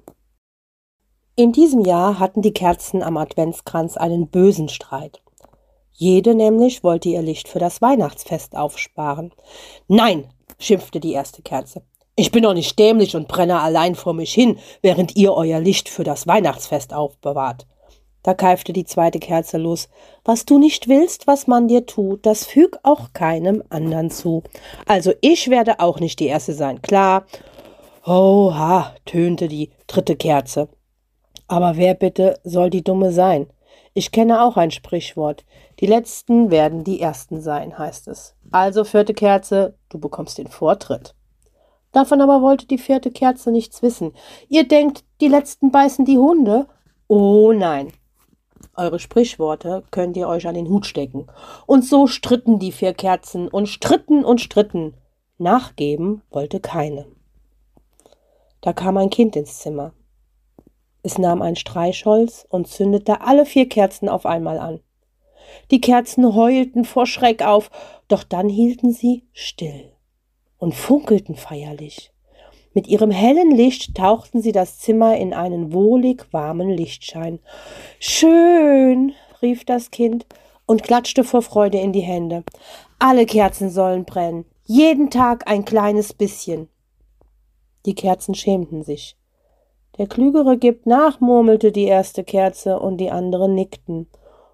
In 1.38 1.52
diesem 1.52 1.82
Jahr 1.82 2.18
hatten 2.18 2.42
die 2.42 2.54
Kerzen 2.54 3.04
am 3.04 3.18
Adventskranz 3.18 3.98
einen 3.98 4.30
bösen 4.30 4.70
Streit. 4.70 5.22
Jede 5.92 6.34
nämlich 6.34 6.82
wollte 6.82 7.10
ihr 7.10 7.22
Licht 7.22 7.50
für 7.50 7.60
das 7.60 7.82
Weihnachtsfest 7.82 8.56
aufsparen. 8.56 9.34
Nein, 9.90 10.30
schimpfte 10.60 11.02
die 11.02 11.12
erste 11.12 11.42
Kerze. 11.42 11.82
Ich 12.16 12.32
bin 12.32 12.44
doch 12.44 12.54
nicht 12.54 12.80
dämlich 12.80 13.18
und 13.18 13.28
brenne 13.28 13.60
allein 13.60 13.96
vor 13.96 14.14
mich 14.14 14.34
hin, 14.34 14.60
während 14.82 15.18
ihr 15.18 15.34
euer 15.34 15.60
Licht 15.60 15.90
für 15.90 16.06
das 16.06 16.26
Weihnachtsfest 16.26 16.94
aufbewahrt. 16.94 17.68
Da 18.24 18.34
keifte 18.34 18.72
die 18.72 18.86
zweite 18.86 19.20
Kerze 19.20 19.58
los. 19.58 19.90
Was 20.24 20.46
du 20.46 20.58
nicht 20.58 20.88
willst, 20.88 21.28
was 21.28 21.48
man 21.48 21.68
dir 21.68 21.86
tut, 21.86 22.26
das 22.26 22.46
füg 22.46 22.80
auch 22.84 23.12
keinem 23.12 23.62
anderen 23.68 24.10
zu. 24.10 24.44
Also 24.86 25.12
ich 25.20 25.50
werde 25.50 25.82
auch 25.82 26.00
nicht 26.00 26.22
die 26.22 26.28
erste 26.28 26.54
sein, 26.54 26.82
klar. 26.82 27.26
Oha, 28.06 28.96
tönte 29.04 29.50
die 29.50 29.72
dritte 29.86 30.16
Kerze. 30.16 30.70
Aber 31.48 31.78
wer 31.78 31.94
bitte 31.94 32.40
soll 32.44 32.70
die 32.70 32.84
Dumme 32.84 33.12
sein? 33.12 33.48
Ich 33.94 34.12
kenne 34.12 34.44
auch 34.44 34.58
ein 34.58 34.72
Sprichwort. 34.72 35.46
Die 35.80 35.86
Letzten 35.86 36.52
werden 36.52 36.84
die 36.84 37.00
Ersten 37.00 37.42
sein, 37.42 37.78
heißt 37.78 38.08
es. 38.08 38.36
Also, 38.52 38.84
vierte 38.84 39.14
Kerze, 39.14 39.78
du 39.90 40.00
bekommst 40.00 40.38
den 40.38 40.48
Vortritt. 40.48 41.16
Davon 41.92 42.20
aber 42.22 42.42
wollte 42.42 42.68
die 42.68 42.78
vierte 42.78 43.12
Kerze 43.12 43.52
nichts 43.52 43.82
wissen. 43.82 44.14
Ihr 44.50 44.68
denkt, 44.68 45.06
die 45.22 45.30
Letzten 45.30 45.72
beißen 45.72 46.04
die 46.04 46.18
Hunde? 46.18 46.68
Oh 47.08 47.54
nein, 47.54 47.94
eure 48.76 49.00
Sprichworte 49.00 49.84
könnt 49.92 50.18
ihr 50.18 50.28
euch 50.28 50.48
an 50.48 50.56
den 50.56 50.68
Hut 50.68 50.86
stecken. 50.86 51.28
Und 51.66 51.86
so 51.86 52.08
stritten 52.08 52.60
die 52.60 52.72
vier 52.72 52.94
Kerzen 52.94 53.48
und 53.48 53.68
stritten 53.68 54.26
und 54.26 54.42
stritten. 54.42 54.96
Nachgeben 55.38 56.22
wollte 56.30 56.60
keine. 56.60 57.06
Da 58.62 58.74
kam 58.74 58.98
ein 58.98 59.10
Kind 59.10 59.36
ins 59.36 59.60
Zimmer. 59.60 59.94
Es 61.06 61.20
nahm 61.20 61.44
ein 61.44 61.56
Streichholz 61.56 62.48
und 62.50 62.68
zündete 62.68 63.22
alle 63.22 63.46
vier 63.46 63.70
Kerzen 63.70 64.10
auf 64.10 64.26
einmal 64.26 64.58
an. 64.58 64.80
Die 65.70 65.80
Kerzen 65.80 66.34
heulten 66.34 66.84
vor 66.84 67.06
Schreck 67.06 67.44
auf, 67.44 67.70
doch 68.08 68.24
dann 68.24 68.50
hielten 68.50 68.92
sie 68.92 69.22
still 69.32 69.92
und 70.58 70.74
funkelten 70.74 71.36
feierlich. 71.36 72.12
Mit 72.74 72.88
ihrem 72.88 73.12
hellen 73.12 73.52
Licht 73.52 73.94
tauchten 73.94 74.42
sie 74.42 74.52
das 74.52 74.80
Zimmer 74.80 75.16
in 75.16 75.36
einen 75.36 75.74
wohlig 75.74 76.26
warmen 76.32 76.72
Lichtschein. 76.72 77.38
Schön, 78.00 79.14
rief 79.44 79.64
das 79.64 79.92
Kind 79.92 80.26
und 80.66 80.82
klatschte 80.82 81.24
vor 81.24 81.44
Freude 81.44 81.78
in 81.78 81.94
die 81.94 82.02
Hände. 82.02 82.44
Alle 82.98 83.28
Kerzen 83.28 83.70
sollen 83.70 84.06
brennen, 84.06 84.46
jeden 84.64 85.12
Tag 85.12 85.48
ein 85.48 85.66
kleines 85.66 86.14
bisschen. 86.14 86.68
Die 87.86 87.94
Kerzen 87.94 88.34
schämten 88.34 88.82
sich. 88.82 89.16
Der 89.98 90.08
Klügere 90.08 90.58
gibt 90.58 90.86
nach, 90.86 91.22
murmelte 91.22 91.72
die 91.72 91.86
erste 91.86 92.24
Kerze, 92.24 92.80
und 92.80 92.98
die 92.98 93.12
anderen 93.12 93.56
nickten, 93.56 94.08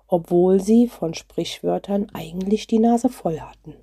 obwohl 0.07 0.59
sie 0.59 0.87
von 0.87 1.13
Sprichwörtern 1.13 2.07
eigentlich 2.13 2.67
die 2.67 2.79
Nase 2.79 3.09
voll 3.09 3.39
hatten. 3.39 3.75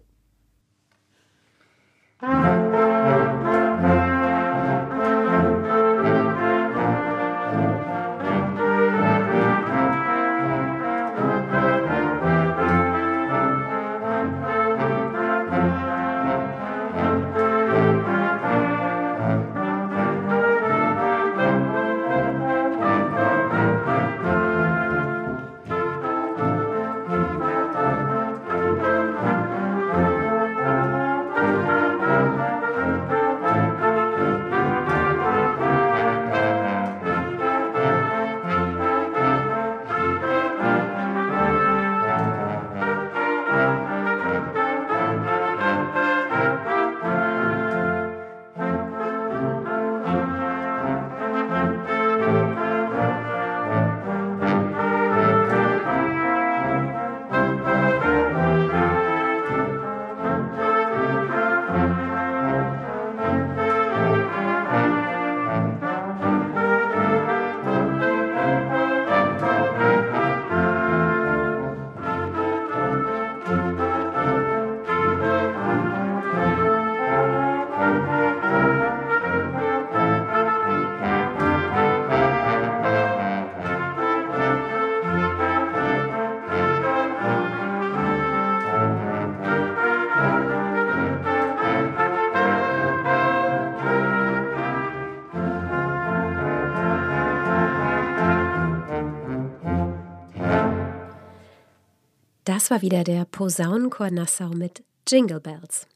Das 102.68 102.82
war 102.82 102.82
wieder 102.82 103.02
der 103.02 103.24
Posaunenchor 103.24 104.10
Nassau 104.10 104.50
mit 104.50 104.82
Jingle 105.08 105.40
Bells. 105.40 105.86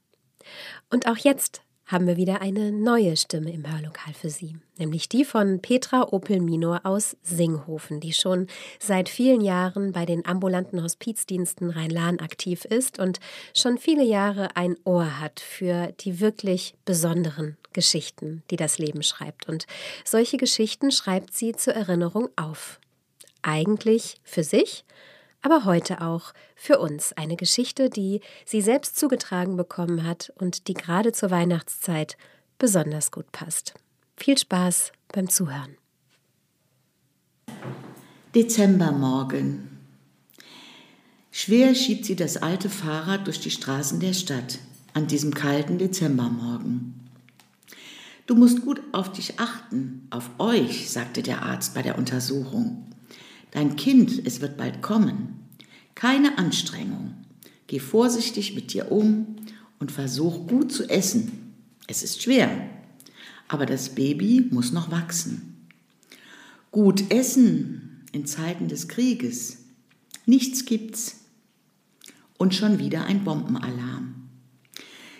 Und 0.89 1.07
auch 1.07 1.19
jetzt 1.19 1.61
haben 1.85 2.07
wir 2.07 2.17
wieder 2.17 2.41
eine 2.41 2.73
neue 2.73 3.15
Stimme 3.19 3.53
im 3.53 3.71
Hörlokal 3.71 4.15
für 4.15 4.31
Sie, 4.31 4.57
nämlich 4.79 5.11
die 5.11 5.27
von 5.27 5.61
Petra 5.61 6.11
Opel-Minor 6.11 6.81
aus 6.85 7.15
Singhofen, 7.23 8.01
die 8.01 8.15
schon 8.15 8.47
seit 8.79 9.11
vielen 9.11 9.43
Jahren 9.43 9.93
bei 9.93 10.07
den 10.07 10.25
ambulanten 10.25 10.83
Hospizdiensten 10.83 11.69
Rhein-Lahn 11.69 12.21
aktiv 12.21 12.65
ist 12.65 12.99
und 12.99 13.21
schon 13.55 13.77
viele 13.77 14.05
Jahre 14.05 14.57
ein 14.57 14.79
Ohr 14.85 15.21
hat 15.21 15.41
für 15.41 15.93
die 16.01 16.21
wirklich 16.21 16.75
besonderen 16.87 17.59
Geschichten, 17.75 18.45
die 18.51 18.57
das 18.57 18.79
Leben 18.79 19.03
schreibt. 19.03 19.47
Und 19.47 19.67
solche 20.07 20.39
Geschichten 20.39 20.91
schreibt 20.91 21.35
sie 21.35 21.53
zur 21.53 21.75
Erinnerung 21.75 22.31
auf. 22.37 22.81
Eigentlich 23.43 24.17
für 24.25 24.43
sich, 24.43 24.87
aber 25.43 25.65
heute 25.65 26.01
auch 26.01 26.33
für 26.55 26.79
uns 26.79 27.13
eine 27.13 27.37
Geschichte, 27.37 27.91
die 27.91 28.21
sie 28.47 28.63
selbst 28.63 28.97
zugetragen 28.97 29.57
bekommen 29.57 30.05
hat 30.05 30.33
und 30.39 30.69
die 30.69 30.75
gerade 30.75 31.13
zur 31.13 31.31
Weihnachtszeit 31.31 32.17
besonders 32.59 33.11
gut 33.11 33.31
passt. 33.33 33.75
Viel 34.17 34.39
Spaß 34.39 34.93
beim 35.13 35.29
Zuhören. 35.29 35.77
Dezembermorgen. 38.35 39.69
Schwer 41.31 41.75
schiebt 41.75 42.05
sie 42.05 42.17
das 42.17 42.37
alte 42.37 42.71
Fahrrad 42.71 43.27
durch 43.27 43.41
die 43.41 43.51
Straßen 43.51 44.01
der 44.01 44.13
Stadt 44.13 44.59
an 44.95 45.07
diesem 45.07 45.35
kalten 45.35 45.79
Dezembermorgen. 45.79 47.01
Du 48.27 48.35
musst 48.35 48.63
gut 48.63 48.81
auf 48.93 49.13
dich 49.13 49.41
achten, 49.41 50.07
auf 50.11 50.31
euch, 50.39 50.91
sagte 50.91 51.23
der 51.23 51.43
Arzt 51.43 51.75
bei 51.75 51.83
der 51.83 51.99
Untersuchung. 51.99 52.92
Dein 53.53 53.77
Kind, 53.77 54.27
es 54.27 54.41
wird 54.41 54.57
bald 54.57 54.83
kommen. 54.83 55.47
Keine 55.95 56.39
Anstrengung. 56.39 57.15
Geh 57.69 57.79
vorsichtig 57.79 58.55
mit 58.55 58.73
dir 58.73 58.91
um 58.91 59.37
und 59.79 59.93
versuch 59.93 60.47
gut 60.49 60.73
zu 60.73 60.89
essen. 60.89 61.55
Es 61.87 62.03
ist 62.03 62.23
schwer, 62.23 62.69
aber 63.49 63.67
das 63.67 63.95
Baby 63.95 64.49
muss 64.51 64.73
noch 64.73 64.91
wachsen. 64.91 65.69
Gut 66.71 67.11
essen 67.11 68.05
in 68.13 68.27
Zeiten 68.27 68.69
des 68.69 68.89
Krieges. 68.89 69.59
Nichts 70.27 70.65
gibt's. 70.65 71.21
Und 72.39 72.55
schon 72.55 72.79
wieder 72.79 73.05
ein 73.05 73.23
Bombenalarm. 73.25 74.15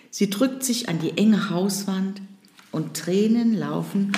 Sie 0.09 0.29
drückt 0.29 0.63
sich 0.63 0.89
an 0.89 0.99
die 0.99 1.17
enge 1.17 1.49
Hauswand 1.49 2.21
und 2.71 2.95
Tränen 2.95 3.53
laufen 3.53 4.11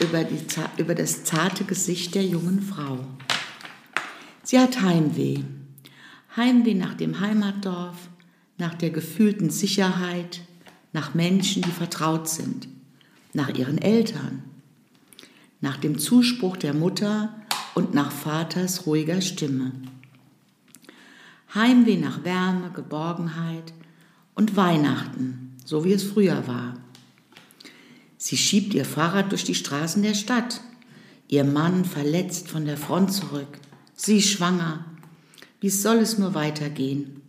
über, 0.00 0.24
die, 0.24 0.38
über 0.76 0.94
das 0.94 1.24
zarte 1.24 1.64
Gesicht 1.64 2.14
der 2.14 2.24
jungen 2.24 2.62
Frau. 2.62 2.98
Sie 4.44 4.58
hat 4.58 4.82
Heimweh. 4.82 5.38
Heimweh 6.36 6.74
nach 6.74 6.94
dem 6.94 7.18
Heimatdorf, 7.20 7.96
nach 8.58 8.74
der 8.74 8.90
gefühlten 8.90 9.48
Sicherheit, 9.48 10.42
nach 10.92 11.14
Menschen, 11.14 11.62
die 11.62 11.70
vertraut 11.70 12.28
sind, 12.28 12.68
nach 13.32 13.48
ihren 13.48 13.78
Eltern, 13.78 14.42
nach 15.62 15.78
dem 15.78 15.98
Zuspruch 15.98 16.58
der 16.58 16.74
Mutter 16.74 17.34
und 17.74 17.94
nach 17.94 18.12
Vaters 18.12 18.86
ruhiger 18.86 19.22
Stimme. 19.22 19.72
Heimweh 21.54 21.96
nach 21.96 22.22
Wärme, 22.24 22.70
Geborgenheit 22.74 23.72
und 24.34 24.56
Weihnachten, 24.56 25.56
so 25.64 25.84
wie 25.84 25.92
es 25.92 26.04
früher 26.04 26.46
war. 26.46 26.74
Sie 28.18 28.36
schiebt 28.36 28.74
ihr 28.74 28.84
Fahrrad 28.84 29.32
durch 29.32 29.44
die 29.44 29.54
Straßen 29.54 30.02
der 30.02 30.14
Stadt, 30.14 30.60
ihr 31.28 31.44
Mann 31.44 31.86
verletzt 31.86 32.48
von 32.48 32.66
der 32.66 32.76
Front 32.76 33.12
zurück, 33.12 33.58
sie 33.94 34.22
schwanger. 34.22 34.84
Wie 35.60 35.70
soll 35.70 35.96
es 35.98 36.18
nur 36.18 36.34
weitergehen? 36.34 37.22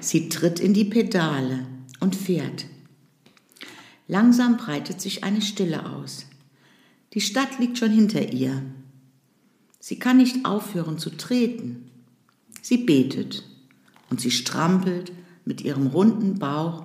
Sie 0.00 0.28
tritt 0.28 0.60
in 0.60 0.74
die 0.74 0.84
Pedale 0.84 1.66
und 2.00 2.14
fährt. 2.14 2.66
Langsam 4.08 4.56
breitet 4.56 5.00
sich 5.00 5.24
eine 5.24 5.42
Stille 5.42 5.86
aus. 5.90 6.26
Die 7.14 7.20
Stadt 7.20 7.58
liegt 7.58 7.78
schon 7.78 7.90
hinter 7.90 8.32
ihr. 8.32 8.62
Sie 9.80 9.98
kann 9.98 10.18
nicht 10.18 10.44
aufhören 10.44 10.98
zu 10.98 11.10
treten. 11.10 11.90
Sie 12.60 12.78
betet 12.78 13.44
und 14.10 14.20
sie 14.20 14.30
strampelt 14.30 15.12
mit 15.44 15.60
ihrem 15.60 15.86
runden 15.86 16.38
Bauch 16.38 16.84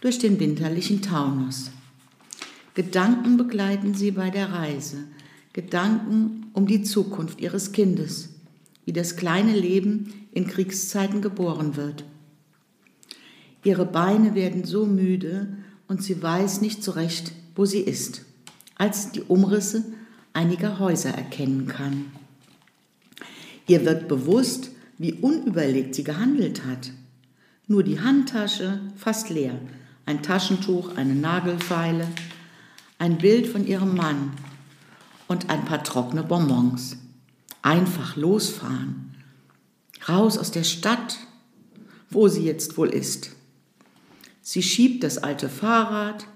durch 0.00 0.18
den 0.18 0.38
winterlichen 0.38 1.02
Taunus. 1.02 1.70
Gedanken 2.74 3.36
begleiten 3.36 3.94
sie 3.94 4.10
bei 4.10 4.30
der 4.30 4.52
Reise, 4.52 5.04
Gedanken 5.54 6.50
um 6.52 6.66
die 6.66 6.82
Zukunft 6.82 7.40
ihres 7.40 7.70
Kindes, 7.70 8.30
wie 8.84 8.92
das 8.92 9.14
kleine 9.14 9.52
Leben 9.52 10.12
in 10.32 10.48
Kriegszeiten 10.48 11.22
geboren 11.22 11.76
wird. 11.76 12.04
Ihre 13.62 13.86
Beine 13.86 14.34
werden 14.34 14.64
so 14.64 14.84
müde 14.84 15.46
und 15.86 16.02
sie 16.02 16.20
weiß 16.20 16.60
nicht 16.60 16.82
so 16.82 16.90
recht, 16.90 17.30
wo 17.54 17.66
sie 17.66 17.78
ist, 17.78 18.22
als 18.74 19.12
die 19.12 19.22
Umrisse 19.22 19.84
einiger 20.32 20.80
Häuser 20.80 21.10
erkennen 21.10 21.68
kann. 21.68 22.06
Ihr 23.68 23.86
wird 23.86 24.08
bewusst, 24.08 24.72
wie 24.98 25.12
unüberlegt 25.12 25.94
sie 25.94 26.02
gehandelt 26.02 26.66
hat. 26.66 26.90
Nur 27.68 27.84
die 27.84 28.00
Handtasche 28.00 28.80
fast 28.96 29.30
leer, 29.30 29.60
ein 30.04 30.20
Taschentuch, 30.20 30.96
eine 30.96 31.14
Nagelfeile, 31.14 32.08
ein 32.98 33.18
Bild 33.18 33.46
von 33.46 33.64
ihrem 33.68 33.94
Mann 33.94 34.32
und 35.28 35.50
ein 35.50 35.64
paar 35.64 35.82
trockene 35.82 36.22
Bonbons. 36.22 36.96
Einfach 37.62 38.16
losfahren. 38.16 39.14
Raus 40.08 40.36
aus 40.36 40.50
der 40.50 40.64
Stadt, 40.64 41.18
wo 42.10 42.28
sie 42.28 42.44
jetzt 42.44 42.76
wohl 42.76 42.88
ist. 42.90 43.34
Sie 44.42 44.62
schiebt 44.62 45.02
das 45.02 45.18
alte 45.18 45.48
Fahrrad 45.48 46.26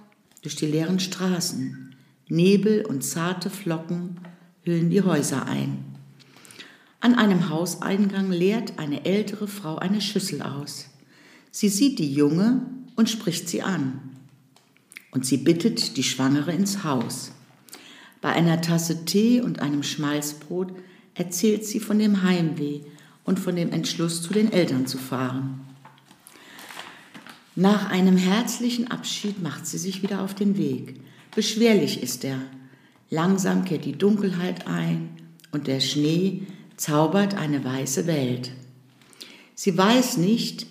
durch 0.42 0.56
die 0.56 0.66
leeren 0.66 1.00
Straßen. 1.00 1.94
Nebel 2.28 2.84
und 2.86 3.02
zarte 3.04 3.50
Flocken 3.50 4.20
hüllen 4.62 4.90
die 4.90 5.02
Häuser 5.02 5.46
ein. 5.46 5.84
An 7.00 7.14
einem 7.14 7.48
Hauseingang 7.48 8.30
leert 8.30 8.78
eine 8.78 9.04
ältere 9.04 9.46
Frau 9.46 9.76
eine 9.76 10.00
Schüssel 10.00 10.42
aus. 10.42 10.86
Sie 11.50 11.68
sieht 11.68 11.98
die 11.98 12.12
Junge 12.12 12.62
und 12.96 13.08
spricht 13.08 13.48
sie 13.48 13.62
an. 13.62 14.00
Und 15.10 15.24
sie 15.24 15.38
bittet 15.38 15.96
die 15.96 16.02
Schwangere 16.02 16.52
ins 16.52 16.84
Haus. 16.84 17.32
Bei 18.20 18.32
einer 18.32 18.60
Tasse 18.60 19.04
Tee 19.04 19.40
und 19.40 19.60
einem 19.60 19.82
Schmalzbrot 19.82 20.72
erzählt 21.14 21.64
sie 21.64 21.80
von 21.80 21.98
dem 21.98 22.22
Heimweh 22.22 22.80
und 23.24 23.38
von 23.38 23.54
dem 23.56 23.72
Entschluss, 23.72 24.22
zu 24.22 24.32
den 24.32 24.52
Eltern 24.52 24.86
zu 24.86 24.98
fahren. 24.98 25.60
Nach 27.54 27.90
einem 27.90 28.16
herzlichen 28.16 28.90
Abschied 28.90 29.42
macht 29.42 29.66
sie 29.66 29.78
sich 29.78 30.02
wieder 30.02 30.22
auf 30.22 30.34
den 30.34 30.56
Weg. 30.56 31.00
Beschwerlich 31.34 32.02
ist 32.02 32.24
er. 32.24 32.40
Langsam 33.10 33.64
kehrt 33.64 33.84
die 33.84 33.98
Dunkelheit 33.98 34.66
ein 34.66 35.08
und 35.50 35.66
der 35.66 35.80
Schnee 35.80 36.46
zaubert 36.76 37.34
eine 37.34 37.64
weiße 37.64 38.06
Welt. 38.06 38.52
Sie 39.54 39.76
weiß 39.76 40.18
nicht 40.18 40.66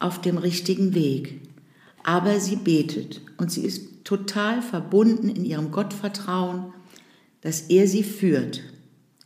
auf 0.00 0.20
dem 0.20 0.38
richtigen 0.38 0.94
Weg, 0.94 1.40
aber 2.02 2.40
sie 2.40 2.56
betet 2.56 3.20
und 3.36 3.52
sie 3.52 3.62
ist 3.62 4.04
total 4.04 4.60
verbunden 4.60 5.28
in 5.28 5.44
ihrem 5.44 5.70
Gottvertrauen, 5.70 6.72
dass 7.44 7.60
er 7.60 7.86
sie 7.86 8.02
führt. 8.02 8.62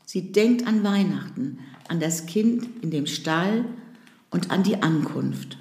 Sie 0.04 0.32
denkt 0.32 0.66
an 0.66 0.82
Weihnachten, 0.82 1.60
an 1.88 2.00
das 2.00 2.26
Kind 2.26 2.68
in 2.82 2.90
dem 2.90 3.06
Stall 3.06 3.64
und 4.30 4.50
an 4.50 4.64
die 4.64 4.82
Ankunft. 4.82 5.56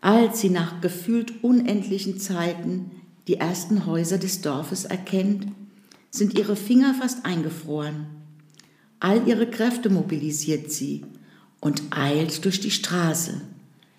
Als 0.00 0.40
sie 0.40 0.48
nach 0.48 0.80
gefühlt 0.80 1.42
unendlichen 1.42 2.18
Zeiten 2.18 2.92
die 3.26 3.34
ersten 3.34 3.84
Häuser 3.84 4.16
des 4.16 4.40
Dorfes 4.42 4.84
erkennt, 4.84 5.48
sind 6.10 6.38
ihre 6.38 6.56
Finger 6.56 6.94
fast 6.94 7.26
eingefroren. 7.26 8.06
All 9.00 9.26
ihre 9.26 9.50
Kräfte 9.50 9.90
mobilisiert 9.90 10.70
sie 10.70 11.04
und 11.60 11.82
eilt 11.90 12.44
durch 12.44 12.60
die 12.60 12.70
Straße. 12.70 13.40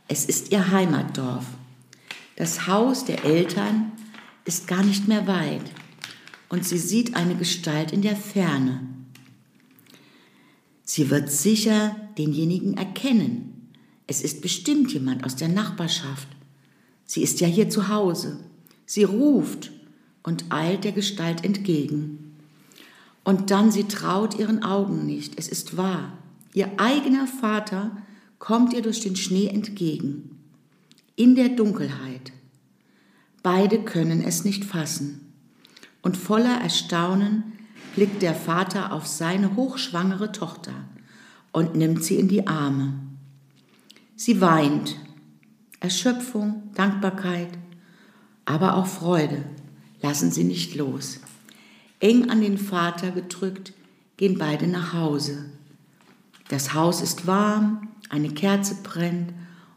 Es 0.08 0.26
ist 0.26 0.54
ihr 0.54 0.72
Heimatdorf. 0.72 1.46
Das 2.38 2.68
Haus 2.68 3.04
der 3.04 3.26
Eltern 3.26 3.92
ist 4.46 4.68
gar 4.68 4.84
nicht 4.84 5.08
mehr 5.08 5.28
weit 5.28 5.64
und 6.54 6.64
sie 6.64 6.78
sieht 6.78 7.16
eine 7.16 7.34
Gestalt 7.34 7.92
in 7.92 8.04
der 8.04 8.16
Ferne. 8.16 8.88
Sie 10.84 11.10
wird 11.10 11.32
sicher 11.32 11.96
denjenigen 12.20 12.78
erkennen. 12.78 13.72
Es 14.06 14.22
ist 14.22 14.44
bestimmt 14.44 14.94
jemand 14.94 15.24
aus 15.24 15.36
der 15.36 15.48
Nachbarschaft. 15.48 16.28
Sie 17.06 17.24
ist 17.24 17.42
ja 17.42 17.48
hier 17.48 17.72
zu 17.72 17.88
Hause. 17.88 18.40
Sie 18.86 19.04
ruft 19.04 19.72
und 20.22 20.46
eilt 20.50 20.84
der 20.84 20.92
Gestalt 20.92 21.44
entgegen. 21.44 22.36
Und 23.24 23.50
dann 23.50 23.72
sie 23.72 23.86
traut 23.86 24.38
ihren 24.38 24.62
Augen 24.62 25.08
nicht. 25.08 25.40
Es 25.40 25.48
ist 25.48 25.76
wahr. 25.76 26.20
Ihr 26.54 26.70
eigener 26.78 27.26
Vater 27.26 27.98
kommt 28.38 28.74
ihr 28.74 28.84
durch 28.84 29.00
den 29.00 29.16
Schnee 29.16 29.48
entgegen. 29.48 30.38
In 31.16 31.34
der 31.34 31.50
Dunkelheit. 31.50 32.32
Beide 33.42 33.80
können 33.80 34.22
es 34.22 34.46
nicht 34.46 34.66
fassen. 34.66 35.33
Und 36.04 36.16
voller 36.18 36.62
Erstaunen 36.62 37.54
blickt 37.96 38.22
der 38.22 38.36
Vater 38.36 38.94
auf 38.94 39.08
seine 39.08 39.56
hochschwangere 39.56 40.32
Tochter 40.32 40.74
und 41.52 41.76
nimmt 41.76 42.04
sie 42.04 42.20
in 42.20 42.28
die 42.28 42.46
Arme. 42.46 42.94
Sie 44.16 44.40
weint. 44.40 44.98
Erschöpfung, 45.80 46.72
Dankbarkeit, 46.76 47.50
aber 48.46 48.78
auch 48.78 48.88
Freude 48.88 49.44
lassen 50.02 50.32
sie 50.32 50.46
nicht 50.46 50.76
los. 50.76 51.20
Eng 52.00 52.30
an 52.30 52.40
den 52.40 52.58
Vater 52.58 53.12
gedrückt, 53.12 53.74
gehen 54.16 54.38
beide 54.38 54.68
nach 54.68 54.94
Hause. 54.94 55.46
Das 56.48 56.74
Haus 56.74 57.02
ist 57.02 57.28
warm, 57.28 57.90
eine 58.10 58.30
Kerze 58.30 58.76
brennt 58.84 59.34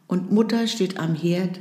und 0.07 0.31
Mutter 0.31 0.69
steht 0.69 0.99
am 0.99 1.15
Herd 1.15 1.59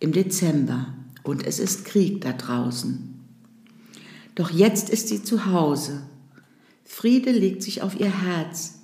im 0.00 0.12
Dezember 0.12 0.94
und 1.22 1.46
es 1.46 1.58
ist 1.58 1.84
Krieg 1.84 2.22
da 2.22 2.32
draußen. 2.32 3.13
Doch 4.34 4.50
jetzt 4.50 4.90
ist 4.90 5.08
sie 5.08 5.22
zu 5.22 5.46
Hause. 5.46 6.02
Friede 6.84 7.30
legt 7.30 7.62
sich 7.62 7.82
auf 7.82 7.98
ihr 7.98 8.10
Herz 8.10 8.80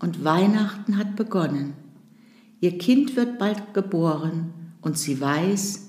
und 0.00 0.24
Weihnachten 0.24 0.98
hat 0.98 1.16
begonnen. 1.16 1.74
Ihr 2.60 2.78
Kind 2.78 3.16
wird 3.16 3.38
bald 3.38 3.74
geboren 3.74 4.52
und 4.82 4.98
sie 4.98 5.20
weiß, 5.20 5.88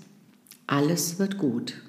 alles 0.68 1.18
wird 1.20 1.38
gut. 1.38 1.82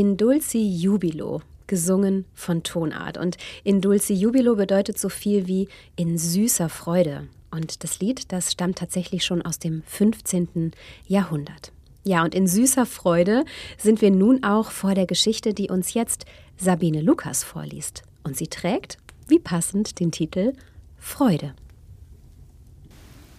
In 0.00 0.16
Dulci 0.16 0.66
Jubilo, 0.66 1.42
gesungen 1.66 2.24
von 2.32 2.62
Tonart. 2.62 3.18
Und 3.18 3.36
in 3.64 3.82
Dulci 3.82 4.14
Jubilo 4.14 4.56
bedeutet 4.56 4.98
so 4.98 5.10
viel 5.10 5.46
wie 5.46 5.68
in 5.94 6.16
süßer 6.16 6.70
Freude. 6.70 7.28
Und 7.50 7.84
das 7.84 8.00
Lied, 8.00 8.32
das 8.32 8.50
stammt 8.50 8.78
tatsächlich 8.78 9.26
schon 9.26 9.42
aus 9.42 9.58
dem 9.58 9.82
15. 9.84 10.72
Jahrhundert. 11.06 11.72
Ja, 12.02 12.22
und 12.24 12.34
in 12.34 12.46
süßer 12.46 12.86
Freude 12.86 13.44
sind 13.76 14.00
wir 14.00 14.10
nun 14.10 14.42
auch 14.42 14.70
vor 14.70 14.94
der 14.94 15.04
Geschichte, 15.04 15.52
die 15.52 15.68
uns 15.68 15.92
jetzt 15.92 16.24
Sabine 16.56 17.02
Lukas 17.02 17.44
vorliest. 17.44 18.02
Und 18.22 18.38
sie 18.38 18.48
trägt, 18.48 18.96
wie 19.28 19.38
passend, 19.38 20.00
den 20.00 20.12
Titel 20.12 20.54
Freude. 20.96 21.52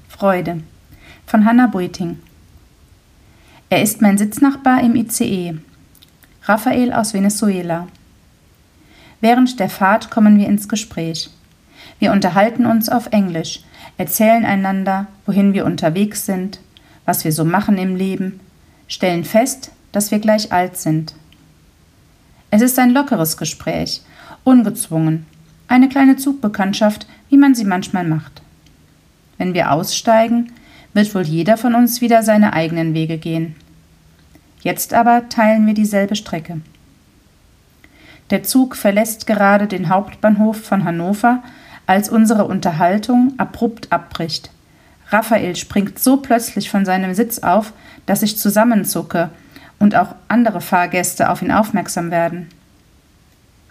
Freude 0.09 0.61
von 1.25 1.43
Hannah 1.43 1.65
Buiting. 1.65 2.19
Er 3.69 3.81
ist 3.81 4.03
mein 4.03 4.19
Sitznachbar 4.19 4.83
im 4.83 4.95
ICE. 4.95 5.57
Raphael 6.43 6.91
aus 6.91 7.13
Venezuela. 7.13 7.87
Während 9.19 9.59
der 9.59 9.69
Fahrt 9.69 10.09
kommen 10.09 10.39
wir 10.39 10.47
ins 10.47 10.67
Gespräch. 10.67 11.29
Wir 11.99 12.11
unterhalten 12.11 12.65
uns 12.65 12.89
auf 12.89 13.07
Englisch, 13.11 13.61
erzählen 13.97 14.43
einander, 14.43 15.05
wohin 15.27 15.53
wir 15.53 15.65
unterwegs 15.65 16.25
sind, 16.25 16.59
was 17.05 17.23
wir 17.25 17.31
so 17.31 17.45
machen 17.45 17.77
im 17.77 17.95
Leben, 17.95 18.39
stellen 18.87 19.23
fest, 19.23 19.71
dass 19.91 20.09
wir 20.09 20.17
gleich 20.17 20.51
alt 20.51 20.77
sind. 20.77 21.13
Es 22.49 22.63
ist 22.63 22.79
ein 22.79 22.89
lockeres 22.89 23.37
Gespräch, 23.37 24.01
ungezwungen, 24.43 25.27
eine 25.67 25.89
kleine 25.89 26.17
Zugbekanntschaft, 26.17 27.05
wie 27.29 27.37
man 27.37 27.53
sie 27.53 27.65
manchmal 27.65 28.03
macht. 28.03 28.41
Wenn 29.37 29.53
wir 29.53 29.71
aussteigen, 29.71 30.51
wird 30.93 31.13
wohl 31.13 31.21
jeder 31.21 31.57
von 31.57 31.75
uns 31.75 32.01
wieder 32.01 32.23
seine 32.23 32.53
eigenen 32.53 32.95
Wege 32.95 33.19
gehen. 33.19 33.55
Jetzt 34.61 34.93
aber 34.93 35.27
teilen 35.29 35.65
wir 35.65 35.73
dieselbe 35.73 36.15
Strecke. 36.15 36.61
Der 38.29 38.43
Zug 38.43 38.75
verlässt 38.75 39.27
gerade 39.27 39.67
den 39.67 39.89
Hauptbahnhof 39.89 40.63
von 40.63 40.85
Hannover, 40.85 41.43
als 41.85 42.09
unsere 42.09 42.45
Unterhaltung 42.45 43.33
abrupt 43.37 43.91
abbricht. 43.91 44.51
Raphael 45.09 45.55
springt 45.57 45.99
so 45.99 46.17
plötzlich 46.17 46.69
von 46.69 46.85
seinem 46.85 47.13
Sitz 47.13 47.39
auf, 47.39 47.73
dass 48.05 48.23
ich 48.23 48.37
zusammenzucke 48.37 49.29
und 49.77 49.95
auch 49.95 50.15
andere 50.29 50.61
Fahrgäste 50.61 51.29
auf 51.29 51.41
ihn 51.41 51.51
aufmerksam 51.51 52.11
werden. 52.11 52.47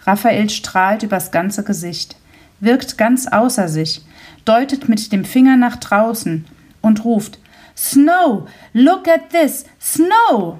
Raphael 0.04 0.50
strahlt 0.50 1.02
übers 1.02 1.30
ganze 1.30 1.64
Gesicht, 1.64 2.16
wirkt 2.58 2.98
ganz 2.98 3.26
außer 3.26 3.68
sich, 3.68 4.04
deutet 4.44 4.88
mit 4.88 5.12
dem 5.12 5.24
Finger 5.24 5.56
nach 5.56 5.76
draußen 5.76 6.44
und 6.82 7.04
ruft 7.04 7.38
Snow, 7.76 8.48
look 8.74 9.08
at 9.08 9.30
this, 9.30 9.64
Snow. 9.80 10.58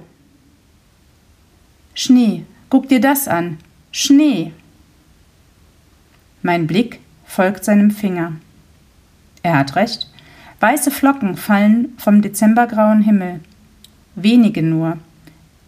Schnee, 2.03 2.45
guck 2.71 2.89
dir 2.89 2.99
das 2.99 3.27
an, 3.27 3.59
Schnee. 3.91 4.53
Mein 6.41 6.65
Blick 6.65 6.99
folgt 7.27 7.63
seinem 7.63 7.91
Finger. 7.91 8.33
Er 9.43 9.59
hat 9.59 9.75
recht. 9.75 10.09
Weiße 10.61 10.89
Flocken 10.89 11.37
fallen 11.37 11.93
vom 11.99 12.23
dezembergrauen 12.23 13.03
Himmel. 13.03 13.41
Wenige 14.15 14.63
nur. 14.63 14.97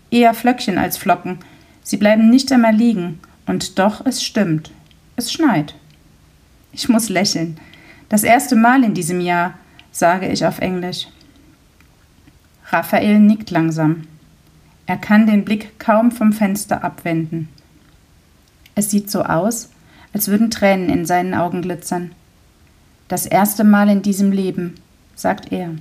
Eher 0.09 0.33
Flöckchen 0.33 0.79
als 0.79 0.97
Flocken. 0.97 1.37
Sie 1.83 1.97
bleiben 1.97 2.31
nicht 2.31 2.51
einmal 2.51 2.73
liegen. 2.73 3.19
Und 3.45 3.77
doch, 3.77 4.03
es 4.03 4.23
stimmt. 4.23 4.71
Es 5.15 5.31
schneit. 5.31 5.75
Ich 6.71 6.89
muss 6.89 7.09
lächeln. 7.09 7.59
Das 8.09 8.23
erste 8.23 8.55
Mal 8.55 8.83
in 8.83 8.95
diesem 8.95 9.21
Jahr, 9.21 9.53
sage 9.91 10.29
ich 10.29 10.43
auf 10.43 10.57
Englisch. 10.57 11.05
Raphael 12.71 13.19
nickt 13.19 13.51
langsam. 13.51 14.07
Er 14.85 14.97
kann 14.97 15.27
den 15.27 15.45
Blick 15.45 15.79
kaum 15.79 16.11
vom 16.11 16.33
Fenster 16.33 16.83
abwenden. 16.83 17.49
Es 18.75 18.89
sieht 18.89 19.09
so 19.09 19.23
aus, 19.23 19.69
als 20.13 20.27
würden 20.27 20.51
Tränen 20.51 20.89
in 20.89 21.05
seinen 21.05 21.33
Augen 21.33 21.61
glitzern. 21.61 22.11
Das 23.07 23.25
erste 23.25 23.63
Mal 23.63 23.89
in 23.89 24.01
diesem 24.01 24.31
Leben, 24.31 24.75
sagt 25.15 25.51
er. 25.51 25.71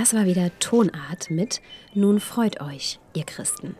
Das 0.00 0.14
war 0.14 0.26
wieder 0.26 0.56
Tonart 0.60 1.28
mit 1.28 1.60
Nun 1.92 2.20
freut 2.20 2.60
euch, 2.60 3.00
ihr 3.14 3.24
Christen. 3.24 3.74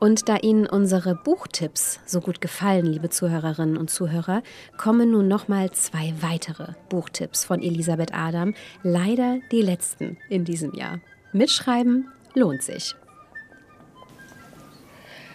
Und 0.00 0.28
da 0.28 0.38
Ihnen 0.38 0.66
unsere 0.66 1.14
Buchtipps 1.14 2.00
so 2.04 2.20
gut 2.20 2.40
gefallen, 2.40 2.84
liebe 2.84 3.10
Zuhörerinnen 3.10 3.76
und 3.76 3.90
Zuhörer, 3.90 4.42
kommen 4.76 5.12
nun 5.12 5.28
nochmal 5.28 5.70
zwei 5.70 6.12
weitere 6.20 6.72
Buchtipps 6.88 7.44
von 7.44 7.62
Elisabeth 7.62 8.12
Adam. 8.12 8.54
Leider 8.82 9.38
die 9.52 9.62
letzten 9.62 10.16
in 10.30 10.44
diesem 10.44 10.74
Jahr. 10.74 10.98
Mitschreiben 11.32 12.08
lohnt 12.34 12.64
sich. 12.64 12.96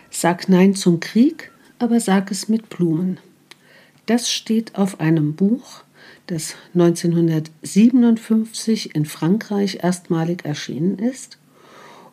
Sag 0.09 0.49
Nein 0.49 0.75
zum 0.75 0.99
Krieg, 0.99 1.53
aber 1.79 2.01
sag 2.01 2.31
es 2.31 2.49
mit 2.49 2.67
Blumen. 2.67 3.17
Das 4.07 4.29
steht 4.29 4.75
auf 4.75 4.99
einem 4.99 5.35
Buch, 5.35 5.85
das 6.29 6.55
1957 6.75 8.95
in 8.95 9.05
Frankreich 9.05 9.79
erstmalig 9.81 10.45
erschienen 10.45 10.99
ist 10.99 11.39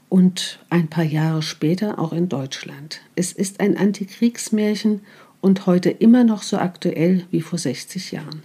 und 0.08 0.58
ein 0.70 0.88
paar 0.88 1.04
Jahre 1.04 1.42
später 1.42 1.98
auch 1.98 2.14
in 2.14 2.30
Deutschland. 2.30 3.02
Es 3.14 3.32
ist 3.32 3.60
ein 3.60 3.76
Antikriegsmärchen 3.76 5.02
und 5.42 5.66
heute 5.66 5.90
immer 5.90 6.24
noch 6.24 6.42
so 6.42 6.56
aktuell 6.56 7.26
wie 7.30 7.42
vor 7.42 7.58
60 7.58 8.12
Jahren. 8.12 8.42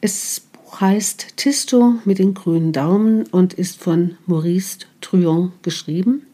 Es 0.00 0.48
heißt 0.80 1.36
Tisto 1.36 2.00
mit 2.04 2.18
den 2.18 2.34
grünen 2.34 2.72
Daumen 2.72 3.28
und 3.28 3.54
ist 3.54 3.78
von 3.78 4.16
Maurice 4.26 4.78
Truon 5.00 5.52
geschrieben. 5.62 6.26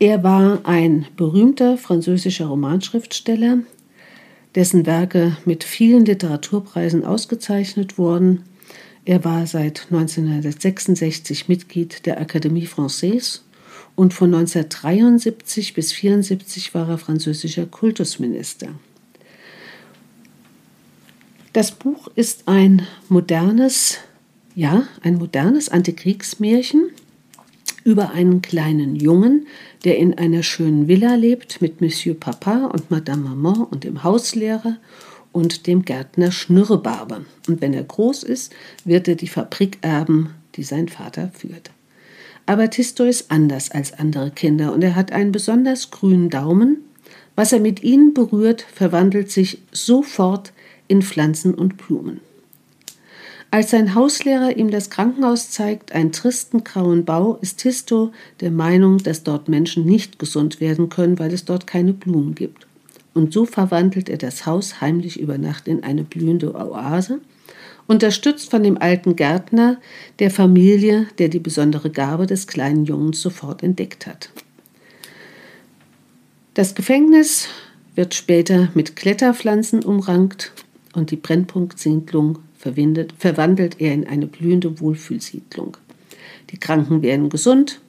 Er 0.00 0.24
war 0.24 0.62
ein 0.64 1.06
berühmter 1.16 1.78
französischer 1.78 2.46
Romanschriftsteller, 2.46 3.58
dessen 4.54 4.86
Werke 4.86 5.36
mit 5.44 5.64
vielen 5.64 6.04
Literaturpreisen 6.04 7.04
ausgezeichnet 7.04 7.98
wurden 7.98 8.44
er 9.06 9.22
war 9.22 9.46
seit 9.46 9.88
1966 9.90 11.48
Mitglied 11.48 12.06
der 12.06 12.22
Académie 12.22 12.66
Française 12.66 13.40
und 13.96 14.14
von 14.14 14.34
1973 14.34 15.74
bis 15.74 15.92
1974 15.92 16.74
war 16.74 16.88
er 16.88 16.98
französischer 16.98 17.66
Kultusminister. 17.66 18.68
Das 21.52 21.70
Buch 21.70 22.08
ist 22.14 22.48
ein 22.48 22.86
modernes, 23.08 23.98
ja, 24.54 24.88
ein 25.02 25.16
modernes 25.16 25.68
Antikriegsmärchen 25.68 26.90
über 27.84 28.10
einen 28.10 28.42
kleinen 28.42 28.96
Jungen, 28.96 29.46
der 29.84 29.98
in 29.98 30.14
einer 30.14 30.42
schönen 30.42 30.88
Villa 30.88 31.14
lebt 31.14 31.60
mit 31.60 31.80
Monsieur 31.80 32.18
Papa 32.18 32.66
und 32.66 32.90
Madame 32.90 33.28
Maman 33.28 33.62
und 33.64 33.84
dem 33.84 34.02
Hauslehrer 34.02 34.78
und 35.32 35.66
dem 35.66 35.84
Gärtner 35.84 36.32
Schnürrebarber. 36.32 37.22
Und 37.46 37.60
wenn 37.60 37.74
er 37.74 37.84
groß 37.84 38.22
ist, 38.22 38.52
wird 38.84 39.06
er 39.06 39.16
die 39.16 39.28
Fabrik 39.28 39.78
erben, 39.82 40.30
die 40.56 40.62
sein 40.62 40.88
Vater 40.88 41.30
führt. 41.34 41.70
Aber 42.46 42.70
Tisto 42.70 43.04
ist 43.04 43.30
anders 43.30 43.70
als 43.70 43.92
andere 43.92 44.30
Kinder 44.30 44.72
und 44.72 44.82
er 44.82 44.96
hat 44.96 45.12
einen 45.12 45.32
besonders 45.32 45.90
grünen 45.90 46.30
Daumen. 46.30 46.78
Was 47.36 47.52
er 47.52 47.60
mit 47.60 47.82
ihnen 47.82 48.14
berührt, 48.14 48.62
verwandelt 48.62 49.30
sich 49.30 49.58
sofort 49.72 50.52
in 50.88 51.02
Pflanzen 51.02 51.54
und 51.54 51.76
Blumen. 51.76 52.20
Als 53.54 53.70
sein 53.70 53.94
Hauslehrer 53.94 54.56
ihm 54.56 54.72
das 54.72 54.90
Krankenhaus 54.90 55.52
zeigt, 55.52 55.92
einen 55.92 56.10
tristen 56.10 56.64
grauen 56.64 57.04
Bau, 57.04 57.38
ist 57.40 57.58
Tisto 57.58 58.10
der 58.40 58.50
Meinung, 58.50 58.98
dass 58.98 59.22
dort 59.22 59.48
Menschen 59.48 59.84
nicht 59.84 60.18
gesund 60.18 60.60
werden 60.60 60.88
können, 60.88 61.20
weil 61.20 61.32
es 61.32 61.44
dort 61.44 61.64
keine 61.64 61.92
Blumen 61.92 62.34
gibt 62.34 62.66
und 63.14 63.32
so 63.32 63.46
verwandelt 63.46 64.08
er 64.08 64.18
das 64.18 64.44
Haus 64.44 64.80
heimlich 64.80 65.20
über 65.20 65.38
Nacht 65.38 65.68
in 65.68 65.84
eine 65.84 66.02
blühende 66.02 66.52
Oase, 66.54 67.20
unterstützt 67.86 68.50
von 68.50 68.64
dem 68.64 68.76
alten 68.76 69.14
Gärtner 69.14 69.78
der 70.18 70.32
Familie, 70.32 71.06
der 71.18 71.28
die 71.28 71.38
besondere 71.38 71.90
Gabe 71.90 72.26
des 72.26 72.48
kleinen 72.48 72.86
Jungens 72.86 73.22
sofort 73.22 73.62
entdeckt 73.62 74.08
hat. 74.08 74.30
Das 76.54 76.74
Gefängnis 76.74 77.46
wird 77.94 78.14
später 78.14 78.70
mit 78.74 78.96
Kletterpflanzen 78.96 79.84
umrankt 79.84 80.50
und 80.94 81.12
die 81.12 81.16
Brennpunktsiedlung 81.16 82.40
verwandelt 82.64 83.80
er 83.80 83.92
in 83.92 84.06
eine 84.06 84.26
blühende 84.26 84.80
Wohlfühlsiedlung. 84.80 85.76
Die 86.50 86.58
Kranken 86.58 87.02
werden 87.02 87.28
gesund, 87.28 87.80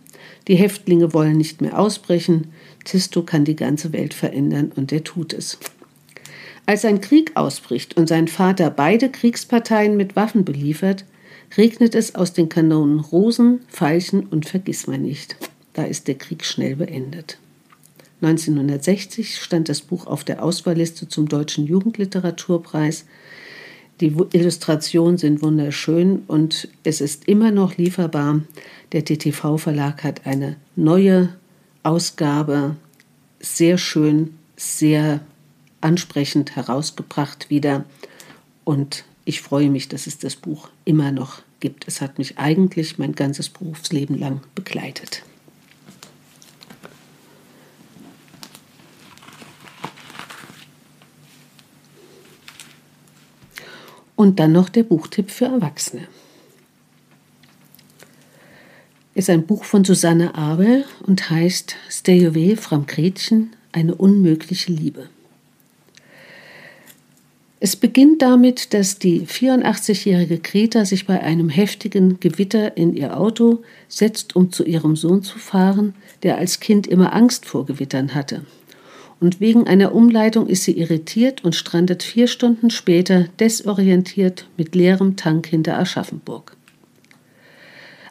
die 0.47 0.55
Häftlinge 0.55 1.13
wollen 1.13 1.38
nicht 1.38 1.61
mehr 1.61 1.80
ausbrechen, 1.80 2.51
Tisto 2.84 3.23
kann 3.23 3.45
die 3.45 3.55
ganze 3.55 3.93
Welt 3.93 4.13
verändern 4.13 4.71
und 4.76 4.91
er 4.91 5.03
tut 5.03 5.34
es. 5.34 5.57
Als 6.67 6.86
ein 6.86 7.01
Krieg 7.01 7.32
ausbricht 7.36 7.97
und 7.97 8.07
sein 8.07 8.28
Vater 8.28 8.69
beide 8.69 9.09
Kriegsparteien 9.09 9.97
mit 9.97 10.15
Waffen 10.15 10.45
beliefert, 10.45 11.05
regnet 11.57 11.95
es 11.95 12.15
aus 12.15 12.34
den 12.34 12.49
Kanonen 12.49 12.99
Rosen, 12.99 13.61
Veilchen 13.67 14.26
und 14.26 14.47
Vergissmeinnicht. 14.47 15.36
Da 15.73 15.84
ist 15.84 16.07
der 16.07 16.15
Krieg 16.15 16.43
schnell 16.43 16.76
beendet. 16.76 17.38
1960 18.21 19.38
stand 19.38 19.69
das 19.69 19.82
Buch 19.82 20.07
auf 20.07 20.23
der 20.23 20.43
Auswahlliste 20.43 21.07
zum 21.07 21.28
Deutschen 21.28 21.67
Jugendliteraturpreis. 21.67 23.05
Die 24.01 24.13
Illustrationen 24.33 25.17
sind 25.17 25.41
wunderschön 25.41 26.23
und 26.27 26.67
es 26.83 26.99
ist 26.99 27.27
immer 27.27 27.51
noch 27.51 27.77
lieferbar. 27.77 28.41
Der 28.91 29.05
TTV-Verlag 29.05 30.03
hat 30.03 30.25
eine 30.25 30.57
neue 30.75 31.29
Ausgabe 31.83 32.75
sehr 33.39 33.77
schön, 33.77 34.33
sehr 34.57 35.21
ansprechend 35.79 36.55
herausgebracht 36.55 37.49
wieder. 37.49 37.85
Und 38.65 39.05
ich 39.23 39.41
freue 39.41 39.69
mich, 39.69 39.87
dass 39.87 40.07
es 40.07 40.17
das 40.17 40.35
Buch 40.35 40.69
immer 40.83 41.11
noch 41.11 41.41
gibt. 41.61 41.87
Es 41.87 42.01
hat 42.01 42.17
mich 42.17 42.37
eigentlich 42.37 42.97
mein 42.97 43.13
ganzes 43.13 43.49
Berufsleben 43.49 44.17
lang 44.17 44.41
begleitet. 44.55 45.23
Und 54.16 54.39
dann 54.39 54.51
noch 54.51 54.70
der 54.70 54.84
Buchtipp 54.84 55.30
für 55.30 55.45
Erwachsene 55.45 56.07
ist 59.16 59.30
ein 59.30 59.45
Buch 59.45 59.63
von 59.63 59.84
Susanne 59.86 60.36
Abel 60.36 60.84
und 61.07 61.30
heißt 61.30 61.78
Stay 61.89 62.28
Away 62.28 62.57
from 62.57 62.86
Gretchen, 62.86 63.55
eine 63.72 63.95
unmögliche 63.95 64.72
Liebe. 64.72 65.09
Es 67.61 67.78
beginnt 67.78 68.22
damit, 68.22 68.74
dass 68.74 68.99
die 68.99 69.26
84-jährige 69.26 70.39
Greta 70.39 70.84
sich 70.84 71.07
bei 71.07 71.22
einem 71.22 71.47
heftigen 71.49 72.20
Gewitter 72.20 72.76
in 72.76 72.93
ihr 72.93 73.18
Auto 73.18 73.63
setzt, 73.88 74.36
um 74.36 74.51
zu 74.51 74.66
ihrem 74.66 74.97
Sohn 74.97 75.24
zu 75.24 75.39
fahren, 75.39 75.95
der 76.22 76.38
als 76.38 76.59
Kind 76.59 76.86
immer 76.86 77.13
Angst 77.13 77.45
vor 77.45 77.66
Gewittern 77.66 78.13
hatte. 78.13 78.45
Und 79.20 79.39
wegen 79.39 79.66
einer 79.68 79.95
Umleitung 79.95 80.47
ist 80.47 80.63
sie 80.63 80.78
irritiert 80.78 81.43
und 81.43 81.55
strandet 81.55 82.03
vier 82.03 82.28
Stunden 82.28 82.70
später 82.70 83.26
desorientiert 83.39 84.47
mit 84.57 84.76
leerem 84.76 85.16
Tank 85.16 85.47
hinter 85.47 85.78
Aschaffenburg. 85.78 86.55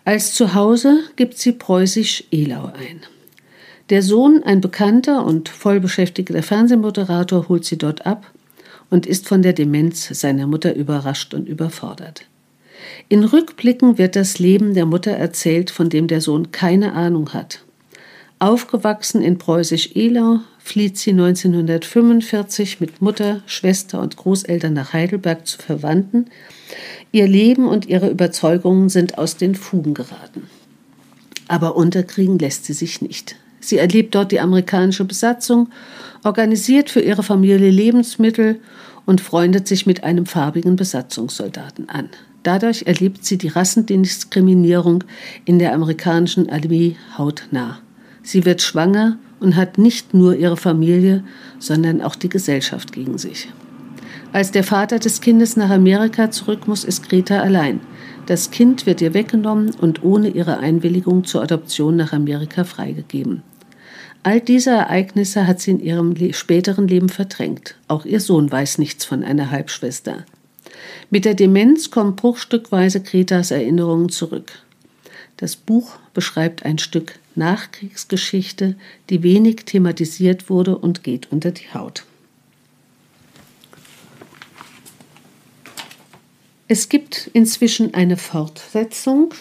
Als 0.05 0.35
Zuhause 0.35 1.01
gibt 1.17 1.39
sie 1.39 1.53
preußisch 1.53 2.25
Elau 2.31 2.67
ein. 2.67 3.01
Der 3.91 4.03
Sohn, 4.03 4.43
ein 4.43 4.61
bekannter 4.61 5.25
und 5.25 5.49
vollbeschäftigter 5.49 6.43
Fernsehmoderator, 6.43 7.49
holt 7.49 7.65
sie 7.65 7.77
dort 7.77 8.07
ab 8.07 8.31
und 8.91 9.07
ist 9.07 9.29
von 9.29 9.43
der 9.43 9.53
Demenz 9.53 10.09
seiner 10.09 10.47
Mutter 10.47 10.75
überrascht 10.75 11.35
und 11.35 11.49
überfordert. 11.49 12.27
In 13.09 13.25
Rückblicken 13.25 13.99
wird 13.99 14.17
das 14.17 14.39
Leben 14.39 14.75
der 14.75 14.87
Mutter 14.87 15.13
erzählt, 15.13 15.71
von 15.71 15.89
dem 15.89 16.07
der 16.07 16.21
Sohn 16.21 16.51
keine 16.51 16.93
Ahnung 16.93 17.33
hat. 17.33 17.64
Aufgewachsen 18.39 19.23
in 19.23 19.39
preußisch-Elau, 19.39 20.41
flieht 20.59 20.99
sie 20.99 21.11
1945 21.11 22.81
mit 22.81 23.01
Mutter, 23.01 23.43
Schwester 23.47 24.01
und 24.01 24.17
Großeltern 24.17 24.73
nach 24.73 24.93
Heidelberg 24.93 25.47
zu 25.47 25.59
Verwandten, 25.59 26.27
Ihr 27.15 27.29
Leben 27.29 27.69
und 27.69 27.87
ihre 27.87 28.11
Überzeugungen 28.11 28.89
sind 28.89 29.19
aus 29.19 29.37
den 29.37 29.55
Fugen 29.55 29.95
geraten. 29.95 30.49
Aber 31.47 31.77
unterkriegen 31.77 32.41
lässt 32.41 32.65
sie 32.65 32.73
sich 32.73 33.03
nicht. 33.03 33.37
Sie 33.61 33.79
erlebt 33.79 34.17
dort 34.17 34.33
die 34.33 34.41
amerikanische 34.41 35.05
Besatzung, 35.05 35.69
organisiert 36.25 36.91
für 36.91 37.01
ihre 37.01 37.23
Familie 37.23 37.71
Lebensmittel 37.71 38.59
und 39.07 39.21
freundet 39.21 39.69
sich 39.69 39.87
mit 39.87 40.03
einem 40.03 40.27
farbigen 40.27 40.75
Besatzungssoldaten 40.75 41.89
an. 41.89 42.09
Dadurch 42.43 42.83
erlebt 42.87 43.25
sie 43.25 43.39
die 43.39 43.47
Rassendiskriminierung 43.47 45.05
in 45.45 45.61
der 45.61 45.73
amerikanischen 45.73 46.51
Armee 46.51 46.97
hautnah. 47.17 47.79
Sie 48.25 48.45
wird 48.45 48.63
schwanger 48.63 49.19
und 49.39 49.55
hat 49.55 49.79
nicht 49.79 50.15
nur 50.15 50.35
ihre 50.35 50.57
Familie, 50.57 51.23
sondern 51.61 52.03
auch 52.03 52.17
die 52.17 52.29
Gesellschaft 52.31 52.93
gegen 52.93 53.19
sich. 53.19 53.49
Als 54.33 54.51
der 54.51 54.65
Vater 54.65 54.99
des 54.99 55.21
Kindes 55.21 55.57
nach 55.57 55.71
Amerika 55.71 56.33
zurück 56.33 56.67
muss, 56.67 56.83
ist 56.83 57.09
Greta 57.09 57.41
allein. 57.41 57.79
Das 58.27 58.51
Kind 58.51 58.87
wird 58.87 59.01
ihr 59.01 59.15
weggenommen 59.15 59.73
und 59.81 60.03
ohne 60.03 60.31
ihre 60.31 60.59
Einwilligung 60.59 61.25
zur 61.25 61.43
Adoption 61.43 61.95
nach 61.95 62.13
Amerika 62.13 62.65
freigegeben. 62.65 63.43
All 64.23 64.41
diese 64.41 64.71
Ereignisse 64.71 65.47
hat 65.47 65.61
sie 65.61 65.73
in 65.73 65.81
ihrem 65.81 66.17
späteren 66.33 66.89
Leben 66.89 67.11
verdrängt. 67.11 67.77
Auch 67.87 68.07
ihr 68.07 68.21
Sohn 68.21 68.51
weiß 68.51 68.79
nichts 68.79 69.05
von 69.05 69.23
einer 69.23 69.51
Halbschwester. 69.51 70.25
Mit 71.11 71.27
der 71.27 71.35
Demenz 71.35 71.91
kommen 71.91 72.17
bruchstückweise 72.17 73.03
Kretas 73.03 73.51
Erinnerungen 73.51 74.09
zurück. 74.09 74.51
Das 75.37 75.57
Buch 75.57 75.99
beschreibt 76.15 76.65
ein 76.65 76.79
Stück 76.79 77.19
Nachkriegsgeschichte, 77.35 78.77
die 79.11 79.23
wenig 79.23 79.65
thematisiert 79.67 80.49
wurde 80.49 80.79
und 80.79 81.03
geht 81.03 81.31
unter 81.31 81.51
die 81.51 81.73
Haut. 81.75 82.05
Es 86.67 86.89
gibt 86.89 87.31
inzwischen 87.35 87.93
eine 87.93 88.17
Fortsetzung, 88.17 89.35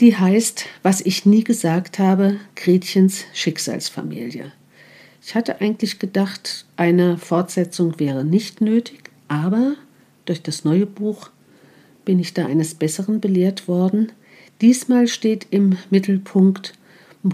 die 0.00 0.16
heißt, 0.16 0.66
was 0.82 1.00
ich 1.00 1.24
nie 1.24 1.44
gesagt 1.44 1.98
habe, 1.98 2.38
Gretchens 2.56 3.24
Schicksalsfamilie. 3.32 4.52
Ich 5.22 5.34
hatte 5.34 5.60
eigentlich 5.60 5.98
gedacht, 5.98 6.66
eine 6.76 7.18
Fortsetzung 7.18 7.98
wäre 8.00 8.24
nicht 8.24 8.60
nötig, 8.60 9.10
aber 9.28 9.74
durch 10.24 10.42
das 10.42 10.64
neue 10.64 10.86
Buch 10.86 11.30
bin 12.08 12.18
ich 12.20 12.32
da 12.32 12.46
eines 12.46 12.74
Besseren 12.74 13.20
belehrt 13.20 13.68
worden. 13.68 14.12
Diesmal 14.62 15.08
steht 15.08 15.46
im 15.50 15.76
Mittelpunkt 15.90 16.72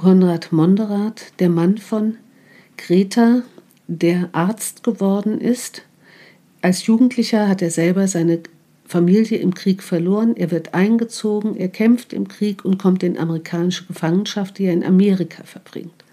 Konrad 0.01 0.51
Monderath, 0.51 1.27
der 1.39 1.49
Mann 1.49 1.79
von 1.79 2.17
Greta, 2.77 3.43
der 3.87 4.31
Arzt 4.33 4.83
geworden 4.83 5.41
ist. 5.41 5.83
Als 6.61 6.87
Jugendlicher 6.87 7.47
hat 7.47 7.63
er 7.63 7.71
selber 7.71 8.09
seine 8.09 8.41
Familie 8.85 9.39
im 9.39 9.55
Krieg 9.55 9.81
verloren. 9.81 10.35
Er 10.37 10.51
wird 10.51 10.75
eingezogen, 10.75 11.57
er 11.57 11.69
kämpft 11.69 12.13
im 12.13 12.27
Krieg 12.27 12.65
und 12.65 12.77
kommt 12.77 13.05
in 13.05 13.17
amerikanische 13.17 13.87
Gefangenschaft, 13.87 14.59
die 14.59 14.65
er 14.65 14.73
in 14.73 14.83
Amerika 14.83 15.45
verbringt. 15.45 16.05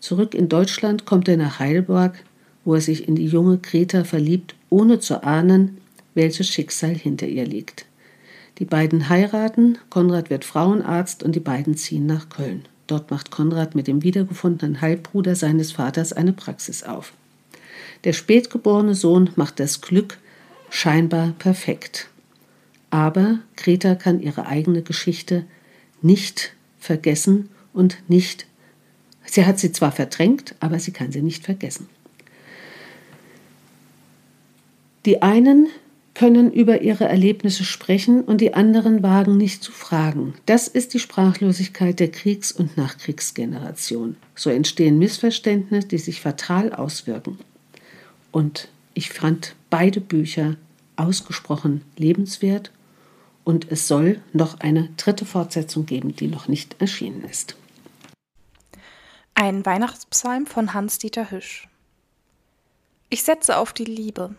Zurück 0.00 0.34
in 0.34 0.48
Deutschland 0.48 1.04
kommt 1.04 1.28
er 1.28 1.36
nach 1.36 1.60
Heidelberg, 1.60 2.24
wo 2.64 2.74
er 2.74 2.80
sich 2.80 3.06
in 3.06 3.14
die 3.14 3.26
junge 3.26 3.58
Greta 3.58 4.02
verliebt, 4.02 4.56
ohne 4.68 4.98
zu 4.98 5.22
ahnen, 5.22 5.78
welches 6.14 6.48
Schicksal 6.48 6.94
hinter 6.94 7.26
ihr 7.26 7.46
liegt. 7.46 7.86
Die 8.58 8.64
beiden 8.64 9.08
heiraten, 9.08 9.78
Konrad 9.90 10.30
wird 10.30 10.44
Frauenarzt 10.44 11.22
und 11.22 11.34
die 11.34 11.40
beiden 11.40 11.76
ziehen 11.76 12.06
nach 12.06 12.28
Köln. 12.28 12.66
Dort 12.86 13.10
macht 13.10 13.30
Konrad 13.30 13.74
mit 13.74 13.86
dem 13.86 14.02
wiedergefundenen 14.02 14.80
Halbbruder 14.80 15.34
seines 15.34 15.72
Vaters 15.72 16.12
eine 16.12 16.32
Praxis 16.32 16.82
auf. 16.82 17.12
Der 18.04 18.12
spätgeborene 18.12 18.94
Sohn 18.94 19.30
macht 19.36 19.58
das 19.58 19.80
Glück 19.80 20.18
scheinbar 20.70 21.32
perfekt. 21.38 22.08
Aber 22.90 23.38
Greta 23.56 23.94
kann 23.94 24.20
ihre 24.20 24.46
eigene 24.46 24.82
Geschichte 24.82 25.44
nicht 26.02 26.54
vergessen 26.78 27.48
und 27.72 27.98
nicht. 28.08 28.46
Sie 29.24 29.46
hat 29.46 29.58
sie 29.58 29.72
zwar 29.72 29.90
verdrängt, 29.90 30.54
aber 30.60 30.78
sie 30.78 30.92
kann 30.92 31.10
sie 31.10 31.22
nicht 31.22 31.44
vergessen. 31.44 31.88
Die 35.06 35.22
einen 35.22 35.68
können 36.14 36.52
über 36.52 36.80
ihre 36.80 37.04
Erlebnisse 37.04 37.64
sprechen 37.64 38.22
und 38.22 38.40
die 38.40 38.54
anderen 38.54 39.02
wagen 39.02 39.36
nicht 39.36 39.62
zu 39.62 39.72
fragen. 39.72 40.34
Das 40.46 40.68
ist 40.68 40.94
die 40.94 41.00
Sprachlosigkeit 41.00 41.98
der 41.98 42.10
Kriegs- 42.10 42.52
und 42.52 42.76
Nachkriegsgeneration. 42.76 44.16
So 44.34 44.50
entstehen 44.50 44.98
Missverständnisse, 44.98 45.88
die 45.88 45.98
sich 45.98 46.20
fatal 46.20 46.72
auswirken. 46.72 47.38
Und 48.30 48.68
ich 48.94 49.10
fand 49.10 49.56
beide 49.70 50.00
Bücher 50.00 50.56
ausgesprochen 50.96 51.82
lebenswert 51.96 52.70
und 53.42 53.70
es 53.70 53.88
soll 53.88 54.20
noch 54.32 54.60
eine 54.60 54.88
dritte 54.96 55.24
Fortsetzung 55.24 55.84
geben, 55.84 56.14
die 56.14 56.28
noch 56.28 56.48
nicht 56.48 56.80
erschienen 56.80 57.24
ist. 57.24 57.56
Ein 59.34 59.66
Weihnachtspsalm 59.66 60.46
von 60.46 60.74
Hans-Dieter 60.74 61.32
Hüsch. 61.32 61.68
Ich 63.10 63.24
setze 63.24 63.58
auf 63.58 63.72
die 63.72 63.84
Liebe, 63.84 64.34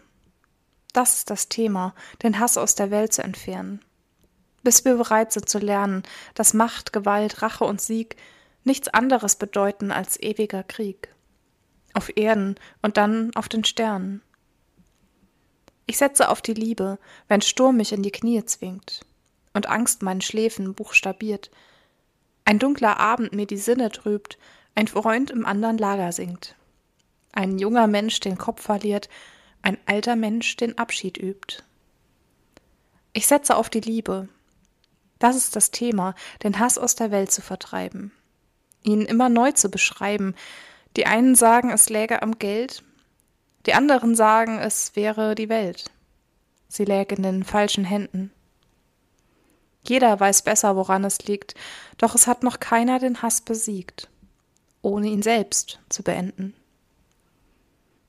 das 0.95 1.19
ist 1.19 1.29
das 1.29 1.49
Thema, 1.49 1.93
den 2.23 2.39
Hass 2.39 2.57
aus 2.57 2.75
der 2.75 2.91
Welt 2.91 3.13
zu 3.13 3.23
entfernen. 3.23 3.81
Bis 4.63 4.85
wir 4.85 4.95
bereit 4.95 5.31
sind 5.31 5.49
zu 5.49 5.59
lernen, 5.59 6.03
dass 6.33 6.53
Macht, 6.53 6.93
Gewalt, 6.93 7.41
Rache 7.41 7.65
und 7.65 7.81
Sieg 7.81 8.15
nichts 8.63 8.87
anderes 8.87 9.35
bedeuten 9.35 9.91
als 9.91 10.19
ewiger 10.19 10.63
Krieg. 10.63 11.09
Auf 11.93 12.15
Erden 12.15 12.55
und 12.81 12.97
dann 12.97 13.35
auf 13.35 13.47
den 13.47 13.63
Sternen. 13.63 14.21
Ich 15.85 15.97
setze 15.97 16.29
auf 16.29 16.41
die 16.41 16.53
Liebe, 16.53 16.97
wenn 17.27 17.41
Sturm 17.41 17.77
mich 17.77 17.91
in 17.91 18.01
die 18.01 18.11
Knie 18.11 18.43
zwingt 18.45 19.01
und 19.53 19.67
Angst 19.69 20.01
meinen 20.01 20.21
Schläfen 20.21 20.73
buchstabiert, 20.73 21.51
ein 22.43 22.59
dunkler 22.59 22.99
Abend 22.99 23.33
mir 23.33 23.45
die 23.45 23.57
Sinne 23.57 23.91
trübt, 23.91 24.37
ein 24.73 24.87
Freund 24.87 25.31
im 25.31 25.45
anderen 25.45 25.77
Lager 25.77 26.11
singt, 26.11 26.55
ein 27.31 27.59
junger 27.59 27.87
Mensch 27.87 28.19
den 28.19 28.37
Kopf 28.37 28.61
verliert, 28.61 29.09
ein 29.65 29.77
alter 29.87 30.15
Mensch 30.15 30.55
den 30.57 30.77
Abschied 30.77 31.17
übt. 31.17 31.63
Ich 33.13 33.25
setze 33.25 33.55
auf 33.55 33.69
die 33.69 33.81
Liebe. 33.81 34.29
Das 35.17 35.35
ist 35.35 35.55
das 35.55 35.71
Thema, 35.71 36.13
den 36.43 36.59
Hass 36.59 36.77
aus 36.77 36.95
der 36.95 37.09
Welt 37.09 37.31
zu 37.31 37.41
vertreiben, 37.41 38.11
ihn 38.83 39.01
immer 39.01 39.27
neu 39.27 39.53
zu 39.53 39.69
beschreiben. 39.69 40.35
Die 40.95 41.07
einen 41.07 41.33
sagen, 41.33 41.71
es 41.71 41.89
läge 41.89 42.21
am 42.21 42.37
Geld, 42.37 42.83
die 43.65 43.73
anderen 43.73 44.15
sagen, 44.15 44.59
es 44.59 44.95
wäre 44.95 45.33
die 45.33 45.49
Welt. 45.49 45.85
Sie 46.67 46.85
läge 46.85 47.15
in 47.15 47.23
den 47.23 47.43
falschen 47.43 47.85
Händen. 47.85 48.31
Jeder 49.87 50.19
weiß 50.19 50.43
besser, 50.43 50.75
woran 50.75 51.03
es 51.05 51.25
liegt, 51.25 51.55
doch 51.97 52.13
es 52.13 52.27
hat 52.27 52.43
noch 52.43 52.59
keiner 52.59 52.99
den 52.99 53.23
Hass 53.23 53.41
besiegt, 53.41 54.09
ohne 54.83 55.07
ihn 55.07 55.23
selbst 55.23 55.79
zu 55.89 56.03
beenden. 56.03 56.53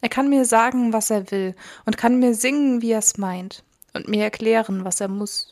Er 0.00 0.08
kann 0.08 0.28
mir 0.28 0.44
sagen, 0.44 0.92
was 0.92 1.10
er 1.10 1.30
will, 1.30 1.54
und 1.84 1.96
kann 1.96 2.18
mir 2.18 2.34
singen, 2.34 2.82
wie 2.82 2.92
er 2.92 2.98
es 2.98 3.18
meint, 3.18 3.64
und 3.94 4.08
mir 4.08 4.24
erklären, 4.24 4.84
was 4.84 5.00
er 5.00 5.08
muss, 5.08 5.50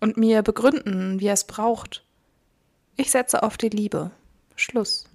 und 0.00 0.16
mir 0.16 0.42
begründen, 0.42 1.20
wie 1.20 1.26
er 1.26 1.34
es 1.34 1.44
braucht. 1.44 2.04
Ich 2.96 3.10
setze 3.10 3.42
auf 3.42 3.56
die 3.56 3.68
Liebe. 3.68 4.10
Schluss. 4.56 5.08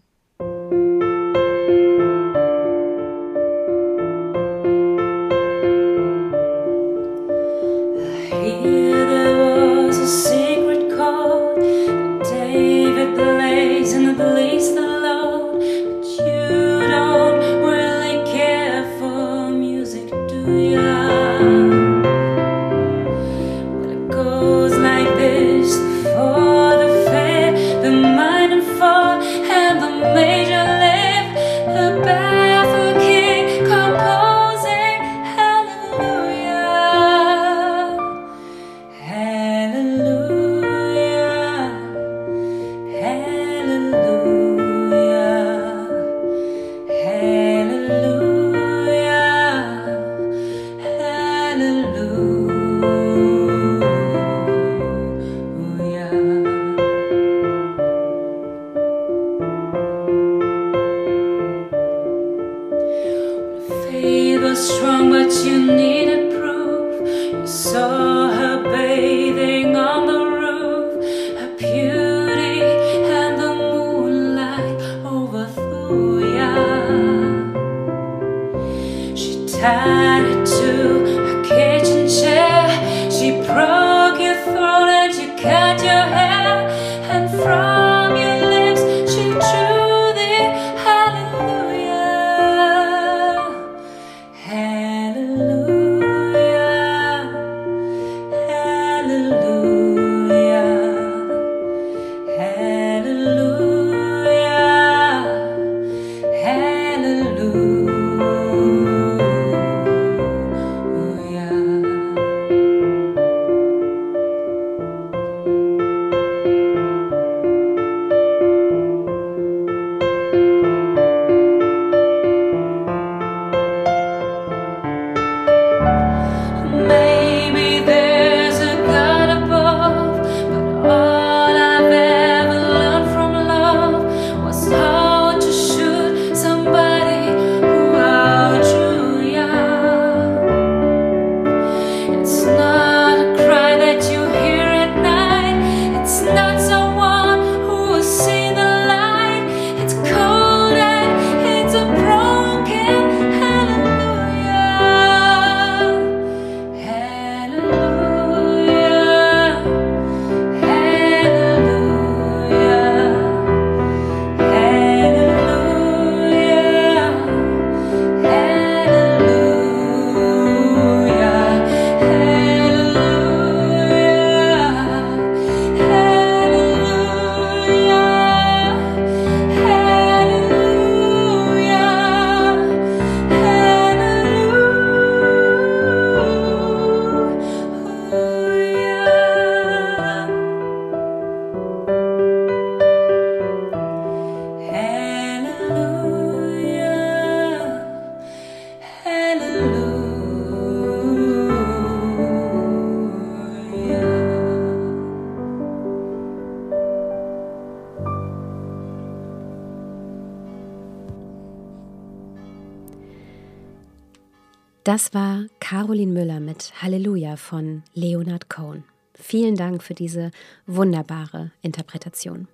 Das 214.84 215.14
war 215.14 215.46
Caroline 215.62 216.12
Müller 216.12 216.42
mit 216.42 216.74
Halleluja 216.82 217.38
von 217.38 217.84
Leonard 217.94 218.50
Cohen. 218.50 218.84
Vielen 219.14 219.56
Dank 219.56 219.82
für 219.82 219.94
diese 219.94 220.32
wunderbare 220.66 221.52
Interpretation. 221.62 222.50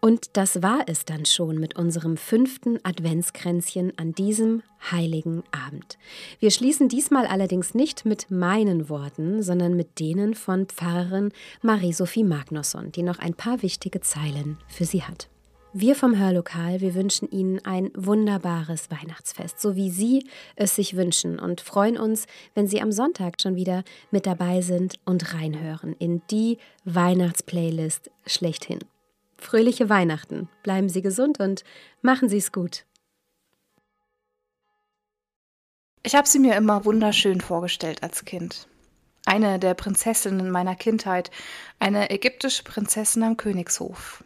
Und 0.00 0.36
das 0.36 0.62
war 0.62 0.84
es 0.86 1.04
dann 1.04 1.24
schon 1.24 1.58
mit 1.58 1.74
unserem 1.74 2.16
fünften 2.16 2.78
Adventskränzchen 2.84 3.92
an 3.98 4.12
diesem 4.12 4.62
heiligen 4.92 5.42
Abend. 5.50 5.98
Wir 6.38 6.52
schließen 6.52 6.88
diesmal 6.88 7.26
allerdings 7.26 7.74
nicht 7.74 8.04
mit 8.04 8.30
meinen 8.30 8.88
Worten, 8.88 9.42
sondern 9.42 9.74
mit 9.74 9.98
denen 9.98 10.34
von 10.34 10.66
Pfarrerin 10.66 11.32
Marie-Sophie 11.62 12.22
Magnusson, 12.22 12.92
die 12.92 13.02
noch 13.02 13.18
ein 13.18 13.34
paar 13.34 13.60
wichtige 13.62 14.00
Zeilen 14.00 14.58
für 14.68 14.84
Sie 14.84 15.02
hat. 15.02 15.30
Wir 15.76 15.96
vom 15.96 16.16
Hörlokal, 16.16 16.80
wir 16.80 16.94
wünschen 16.94 17.28
Ihnen 17.32 17.58
ein 17.64 17.90
wunderbares 17.96 18.92
Weihnachtsfest, 18.92 19.60
so 19.60 19.74
wie 19.74 19.90
Sie 19.90 20.24
es 20.54 20.76
sich 20.76 20.94
wünschen 20.94 21.40
und 21.40 21.60
freuen 21.60 21.98
uns, 21.98 22.28
wenn 22.54 22.68
Sie 22.68 22.80
am 22.80 22.92
Sonntag 22.92 23.42
schon 23.42 23.56
wieder 23.56 23.82
mit 24.12 24.24
dabei 24.24 24.60
sind 24.60 25.00
und 25.04 25.34
reinhören 25.34 25.92
in 25.98 26.22
die 26.30 26.58
Weihnachtsplaylist 26.84 28.12
schlechthin. 28.24 28.78
Fröhliche 29.36 29.88
Weihnachten, 29.88 30.48
bleiben 30.62 30.88
Sie 30.88 31.02
gesund 31.02 31.40
und 31.40 31.64
machen 32.02 32.28
Sie 32.28 32.38
es 32.38 32.52
gut. 32.52 32.84
Ich 36.04 36.14
habe 36.14 36.28
sie 36.28 36.38
mir 36.38 36.54
immer 36.54 36.84
wunderschön 36.84 37.40
vorgestellt 37.40 38.00
als 38.04 38.24
Kind. 38.24 38.68
Eine 39.26 39.58
der 39.58 39.74
Prinzessinnen 39.74 40.52
meiner 40.52 40.76
Kindheit, 40.76 41.32
eine 41.80 42.10
ägyptische 42.10 42.62
Prinzessin 42.62 43.24
am 43.24 43.36
Königshof 43.36 44.22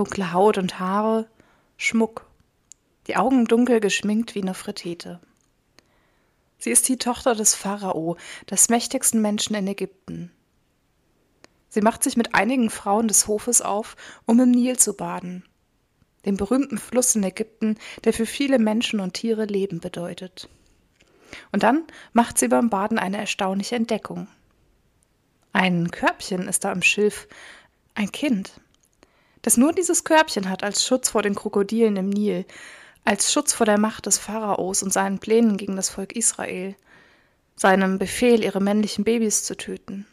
dunkle 0.00 0.32
Haut 0.32 0.56
und 0.56 0.78
Haare, 0.78 1.28
Schmuck, 1.76 2.26
die 3.06 3.16
Augen 3.16 3.44
dunkel 3.44 3.80
geschminkt 3.80 4.34
wie 4.34 4.40
eine 4.40 4.54
Fritete. 4.54 5.20
Sie 6.58 6.70
ist 6.70 6.88
die 6.88 6.96
Tochter 6.96 7.34
des 7.34 7.54
Pharao, 7.54 8.16
des 8.50 8.70
mächtigsten 8.70 9.20
Menschen 9.20 9.56
in 9.56 9.66
Ägypten. 9.66 10.32
Sie 11.68 11.82
macht 11.82 12.02
sich 12.02 12.16
mit 12.16 12.34
einigen 12.34 12.70
Frauen 12.70 13.08
des 13.08 13.28
Hofes 13.28 13.60
auf, 13.60 13.94
um 14.24 14.40
im 14.40 14.50
Nil 14.52 14.78
zu 14.78 14.94
baden, 14.94 15.44
dem 16.24 16.38
berühmten 16.38 16.78
Fluss 16.78 17.14
in 17.14 17.22
Ägypten, 17.22 17.76
der 18.04 18.14
für 18.14 18.24
viele 18.24 18.58
Menschen 18.58 19.00
und 19.00 19.12
Tiere 19.12 19.44
Leben 19.44 19.80
bedeutet. 19.80 20.48
Und 21.52 21.62
dann 21.62 21.84
macht 22.14 22.38
sie 22.38 22.48
beim 22.48 22.70
Baden 22.70 22.98
eine 22.98 23.18
erstaunliche 23.18 23.76
Entdeckung. 23.76 24.28
Ein 25.52 25.90
Körbchen 25.90 26.48
ist 26.48 26.64
da 26.64 26.72
im 26.72 26.80
Schilf, 26.80 27.28
ein 27.94 28.10
Kind, 28.10 28.62
das 29.42 29.56
nur 29.56 29.72
dieses 29.72 30.04
Körbchen 30.04 30.48
hat 30.48 30.62
als 30.62 30.84
Schutz 30.84 31.10
vor 31.10 31.22
den 31.22 31.34
Krokodilen 31.34 31.96
im 31.96 32.10
Nil, 32.10 32.44
als 33.04 33.32
Schutz 33.32 33.52
vor 33.52 33.66
der 33.66 33.78
Macht 33.78 34.06
des 34.06 34.18
Pharaos 34.18 34.82
und 34.82 34.92
seinen 34.92 35.18
Plänen 35.18 35.56
gegen 35.56 35.76
das 35.76 35.88
Volk 35.88 36.14
Israel, 36.14 36.74
seinem 37.56 37.98
Befehl, 37.98 38.44
ihre 38.44 38.60
männlichen 38.60 39.04
Babys 39.04 39.44
zu 39.44 39.56
töten, 39.56 40.06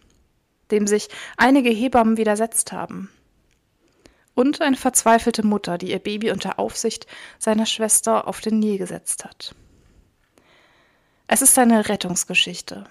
dem 0.72 0.88
sich 0.88 1.10
einige 1.36 1.70
Hebammen 1.70 2.18
widersetzt 2.18 2.72
haben, 2.72 3.10
und 4.38 4.62
eine 4.62 4.78
verzweifelte 4.78 5.46
Mutter, 5.46 5.80
die 5.80 5.90
ihr 5.90 6.00
Baby 6.00 6.30
unter 6.30 6.60
Aufsicht 6.60 7.08
seiner 7.40 7.66
Schwester 7.66 8.28
auf 8.28 8.40
den 8.40 8.60
Nil 8.60 8.78
gesetzt 8.78 9.26
hat. 9.26 9.56
Es 11.26 11.42
ist 11.42 11.58
eine 11.58 11.90
Rettungsgeschichte. 11.90 12.86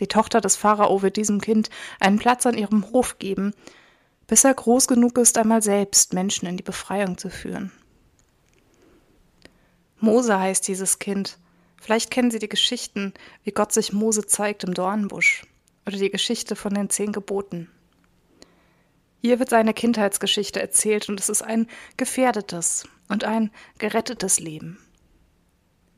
Die 0.00 0.06
Tochter 0.06 0.42
des 0.42 0.56
Pharao 0.56 1.00
wird 1.00 1.16
diesem 1.16 1.40
Kind 1.40 1.70
einen 1.98 2.18
Platz 2.18 2.44
an 2.44 2.58
ihrem 2.58 2.90
Hof 2.92 3.18
geben, 3.18 3.54
bis 4.30 4.44
er 4.44 4.54
groß 4.54 4.86
genug 4.86 5.18
ist, 5.18 5.36
einmal 5.38 5.60
selbst 5.60 6.14
Menschen 6.14 6.46
in 6.46 6.56
die 6.56 6.62
Befreiung 6.62 7.18
zu 7.18 7.30
führen. 7.30 7.72
Mose 9.98 10.38
heißt 10.38 10.68
dieses 10.68 11.00
Kind. 11.00 11.36
Vielleicht 11.80 12.12
kennen 12.12 12.30
Sie 12.30 12.38
die 12.38 12.48
Geschichten, 12.48 13.12
wie 13.42 13.50
Gott 13.50 13.72
sich 13.72 13.92
Mose 13.92 14.24
zeigt 14.24 14.62
im 14.62 14.72
Dornbusch 14.72 15.42
oder 15.84 15.96
die 15.96 16.12
Geschichte 16.12 16.54
von 16.54 16.72
den 16.72 16.88
zehn 16.90 17.10
Geboten. 17.10 17.72
Hier 19.20 19.40
wird 19.40 19.50
seine 19.50 19.74
Kindheitsgeschichte 19.74 20.60
erzählt 20.60 21.08
und 21.08 21.18
es 21.18 21.28
ist 21.28 21.42
ein 21.42 21.66
gefährdetes 21.96 22.86
und 23.08 23.24
ein 23.24 23.50
gerettetes 23.78 24.38
Leben. 24.38 24.78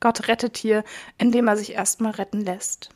Gott 0.00 0.26
rettet 0.28 0.56
hier, 0.56 0.84
indem 1.18 1.48
er 1.48 1.58
sich 1.58 1.72
erstmal 1.74 2.12
retten 2.12 2.40
lässt. 2.40 2.88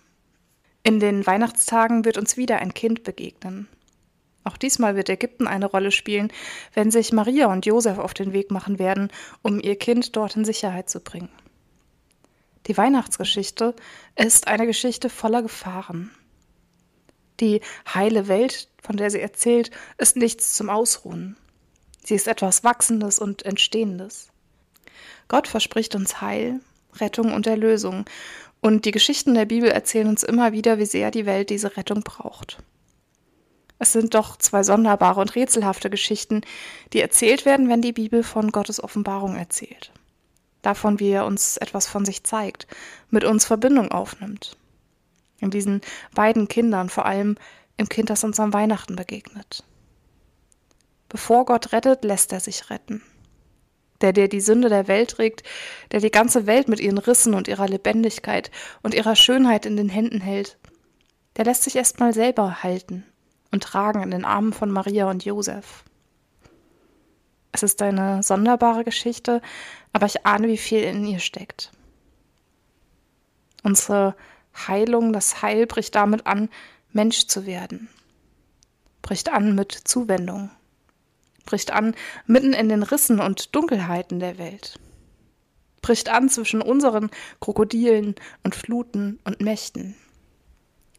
In 0.83 0.99
den 0.99 1.27
Weihnachtstagen 1.27 2.07
wird 2.07 2.17
uns 2.17 2.39
wieder 2.39 2.61
ein 2.61 2.73
Kind 2.73 3.05
begegnen. 3.05 3.69
Auch 4.47 4.57
diesmal 4.57 4.95
wird 4.95 5.09
Ägypten 5.09 5.49
eine 5.49 5.67
Rolle 5.67 5.91
spielen, 5.91 6.33
wenn 6.73 6.93
sich 6.93 7.13
Maria 7.13 7.47
und 7.49 7.67
Josef 7.67 7.99
auf 7.99 8.15
den 8.15 8.33
Weg 8.33 8.53
machen 8.53 8.79
werden, 8.79 9.11
um 9.43 9.59
ihr 9.59 9.77
Kind 9.77 10.15
dort 10.15 10.37
in 10.37 10.45
Sicherheit 10.45 10.89
zu 10.89 11.01
bringen. 11.01 11.31
Die 12.69 12.77
Weihnachtsgeschichte 12.77 13.75
ist 14.15 14.47
eine 14.47 14.67
Geschichte 14.67 15.11
voller 15.11 15.43
Gefahren. 15.43 16.13
Die 17.41 17.61
heile 17.93 18.29
Welt, 18.29 18.69
von 18.81 18.97
der 18.97 19.11
sie 19.11 19.21
erzählt, 19.21 19.73
ist 19.99 20.15
nichts 20.15 20.55
zum 20.55 20.71
Ausruhen. 20.71 21.37
Sie 22.05 22.15
ist 22.15 22.29
etwas 22.29 22.63
Wachsendes 22.63 23.19
und 23.19 23.45
Entstehendes. 23.45 24.29
Gott 25.27 25.49
verspricht 25.49 25.97
uns 25.97 26.21
Heil, 26.21 26.61
Rettung 26.95 27.35
und 27.35 27.49
Erlösung, 27.49 28.05
und 28.61 28.85
die 28.85 28.93
Geschichten 28.93 29.35
der 29.35 29.45
Bibel 29.45 29.71
erzählen 29.71 30.07
uns 30.07 30.23
immer 30.23 30.53
wieder, 30.53 30.79
wie 30.79 30.87
sehr 30.87 31.11
die 31.11 31.27
Welt 31.27 31.51
diese 31.51 31.77
Rettung 31.77 32.03
braucht. 32.03 32.59
Es 33.79 33.93
sind 33.93 34.15
doch 34.15 34.37
zwei 34.37 34.63
sonderbare 34.63 35.21
und 35.21 35.35
rätselhafte 35.35 35.91
Geschichten, 35.91 36.41
die 36.93 37.01
erzählt 37.01 37.45
werden, 37.45 37.69
wenn 37.69 37.83
die 37.83 37.93
Bibel 37.93 38.23
von 38.23 38.51
Gottes 38.51 38.83
Offenbarung 38.83 39.37
erzählt. 39.37 39.93
Davon, 40.63 40.99
wie 40.99 41.11
er 41.11 41.27
uns 41.27 41.59
etwas 41.59 41.87
von 41.87 42.05
sich 42.05 42.25
zeigt, 42.25 42.67
mit 43.11 43.25
uns 43.25 43.45
Verbindung 43.45 43.93
aufnimmt. 43.93 44.57
In 45.39 45.51
diesen 45.51 45.83
beiden 46.15 46.49
Kindern, 46.49 46.89
vor 46.89 47.05
allem 47.05 47.37
im 47.77 47.89
Kind, 47.89 48.09
das 48.09 48.25
uns 48.25 48.41
am 48.41 48.55
Weihnachten 48.55 48.97
begegnet. 48.97 49.63
Bevor 51.11 51.45
Gott 51.45 51.73
rettet, 51.73 52.03
lässt 52.03 52.33
er 52.33 52.41
sich 52.41 52.71
retten. 52.71 53.03
Der, 54.01 54.13
der 54.13 54.29
die 54.29 54.41
Sünde 54.41 54.69
der 54.69 54.89
Welt 54.89 55.13
trägt, 55.13 55.43
der 55.93 56.01
die 56.01 56.11
ganze 56.11 56.47
Welt 56.47 56.69
mit 56.69 56.81
ihren 56.81 56.99
Rissen 56.99 57.35
und 57.35 57.49
ihrer 57.49 57.69
Lebendigkeit 57.69 58.51
und 58.83 58.95
ihrer 58.95 59.17
Schönheit 59.17 59.67
in 59.67 59.77
den 59.77 59.89
Händen 59.89 60.21
hält, 60.21 60.59
der 61.37 61.45
lässt 61.45 61.65
sich 61.65 61.77
erstmal 61.77 62.13
selber 62.13 62.63
halten 62.63 63.05
und 63.57 63.63
tragen 63.63 64.03
in 64.03 64.11
den 64.11 64.27
Armen 64.27 64.53
von 64.53 64.71
Maria 64.71 65.09
und 65.09 65.25
Josef. 65.25 65.83
Es 67.53 67.63
ist 67.63 67.81
eine 67.81 68.23
sonderbare 68.23 68.85
Geschichte, 68.85 69.41
aber 69.95 70.05
ich 70.05 70.27
ahne, 70.27 70.47
wie 70.49 70.59
viel 70.59 70.83
in 70.83 71.07
ihr 71.07 71.21
steckt. 71.21 71.73
Unsere 73.63 74.15
Heilung, 74.55 75.15
das 75.15 75.41
Heil 75.41 75.67
bricht 75.67 75.95
damit 75.95 76.27
an, 76.27 76.51
Mensch 76.93 77.29
zu 77.29 77.47
werden. 77.47 77.89
Bricht 79.01 79.31
an 79.31 79.55
mit 79.55 79.73
Zuwendung. 79.73 80.51
Bricht 81.47 81.71
an 81.71 81.95
mitten 82.27 82.53
in 82.53 82.69
den 82.69 82.83
Rissen 82.83 83.21
und 83.21 83.57
Dunkelheiten 83.57 84.21
der 84.21 84.37
Welt. 84.37 84.79
Bricht 85.81 86.11
an 86.11 86.29
zwischen 86.29 86.61
unseren 86.61 87.09
Krokodilen 87.41 88.17
und 88.45 88.55
Fluten 88.55 89.19
und 89.25 89.41
Mächten. 89.41 89.97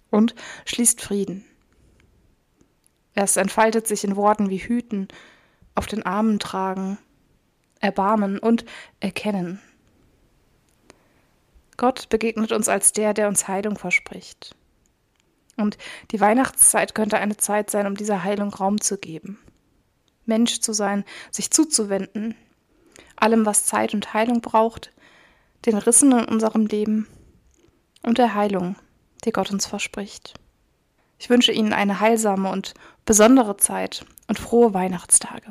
und 0.10 0.34
schließt 0.66 1.01
Frieden. 1.01 1.45
Es 3.20 3.36
entfaltet 3.36 3.88
sich 3.88 4.03
in 4.03 4.15
Worten 4.15 4.51
wie 4.51 4.59
hüten, 4.59 5.07
auf 5.74 5.88
den 5.88 6.05
Armen 6.05 6.38
tragen, 6.38 6.99
erbarmen 7.80 8.38
und 8.38 8.63
erkennen. 8.99 9.59
Gott 11.78 12.09
begegnet 12.09 12.51
uns 12.51 12.70
als 12.70 12.93
der, 12.93 13.15
der 13.15 13.28
uns 13.28 13.47
Heilung 13.47 13.76
verspricht. 13.76 14.55
Und 15.55 15.80
die 16.11 16.22
Weihnachtszeit 16.22 16.93
könnte 16.93 17.18
eine 17.18 17.38
Zeit 17.38 17.72
sein, 17.72 17.88
um 17.88 17.95
dieser 17.95 18.24
Heilung 18.24 18.53
Raum 18.53 18.80
zu 18.80 18.99
geben. 18.99 19.39
Mensch 20.28 20.59
zu 20.59 20.72
sein, 20.74 21.03
sich 21.32 21.49
zuzuwenden, 21.49 22.36
allem, 23.15 23.47
was 23.47 23.65
Zeit 23.65 23.95
und 23.95 24.13
Heilung 24.13 24.41
braucht, 24.41 24.93
den 25.65 25.80
Rissen 25.80 26.11
in 26.11 26.26
unserem 26.26 26.68
Leben 26.68 27.07
und 28.03 28.20
der 28.20 28.36
Heilung, 28.36 28.76
die 29.26 29.32
Gott 29.32 29.49
uns 29.49 29.65
verspricht. 29.65 30.36
Ich 31.20 31.30
wünsche 31.30 31.51
Ihnen 31.51 31.74
eine 31.74 31.99
heilsame 31.99 32.49
und 32.49 32.74
besondere 33.05 33.57
Zeit 33.57 34.05
und 34.28 34.39
frohe 34.39 34.74
Weihnachtstage. 34.74 35.49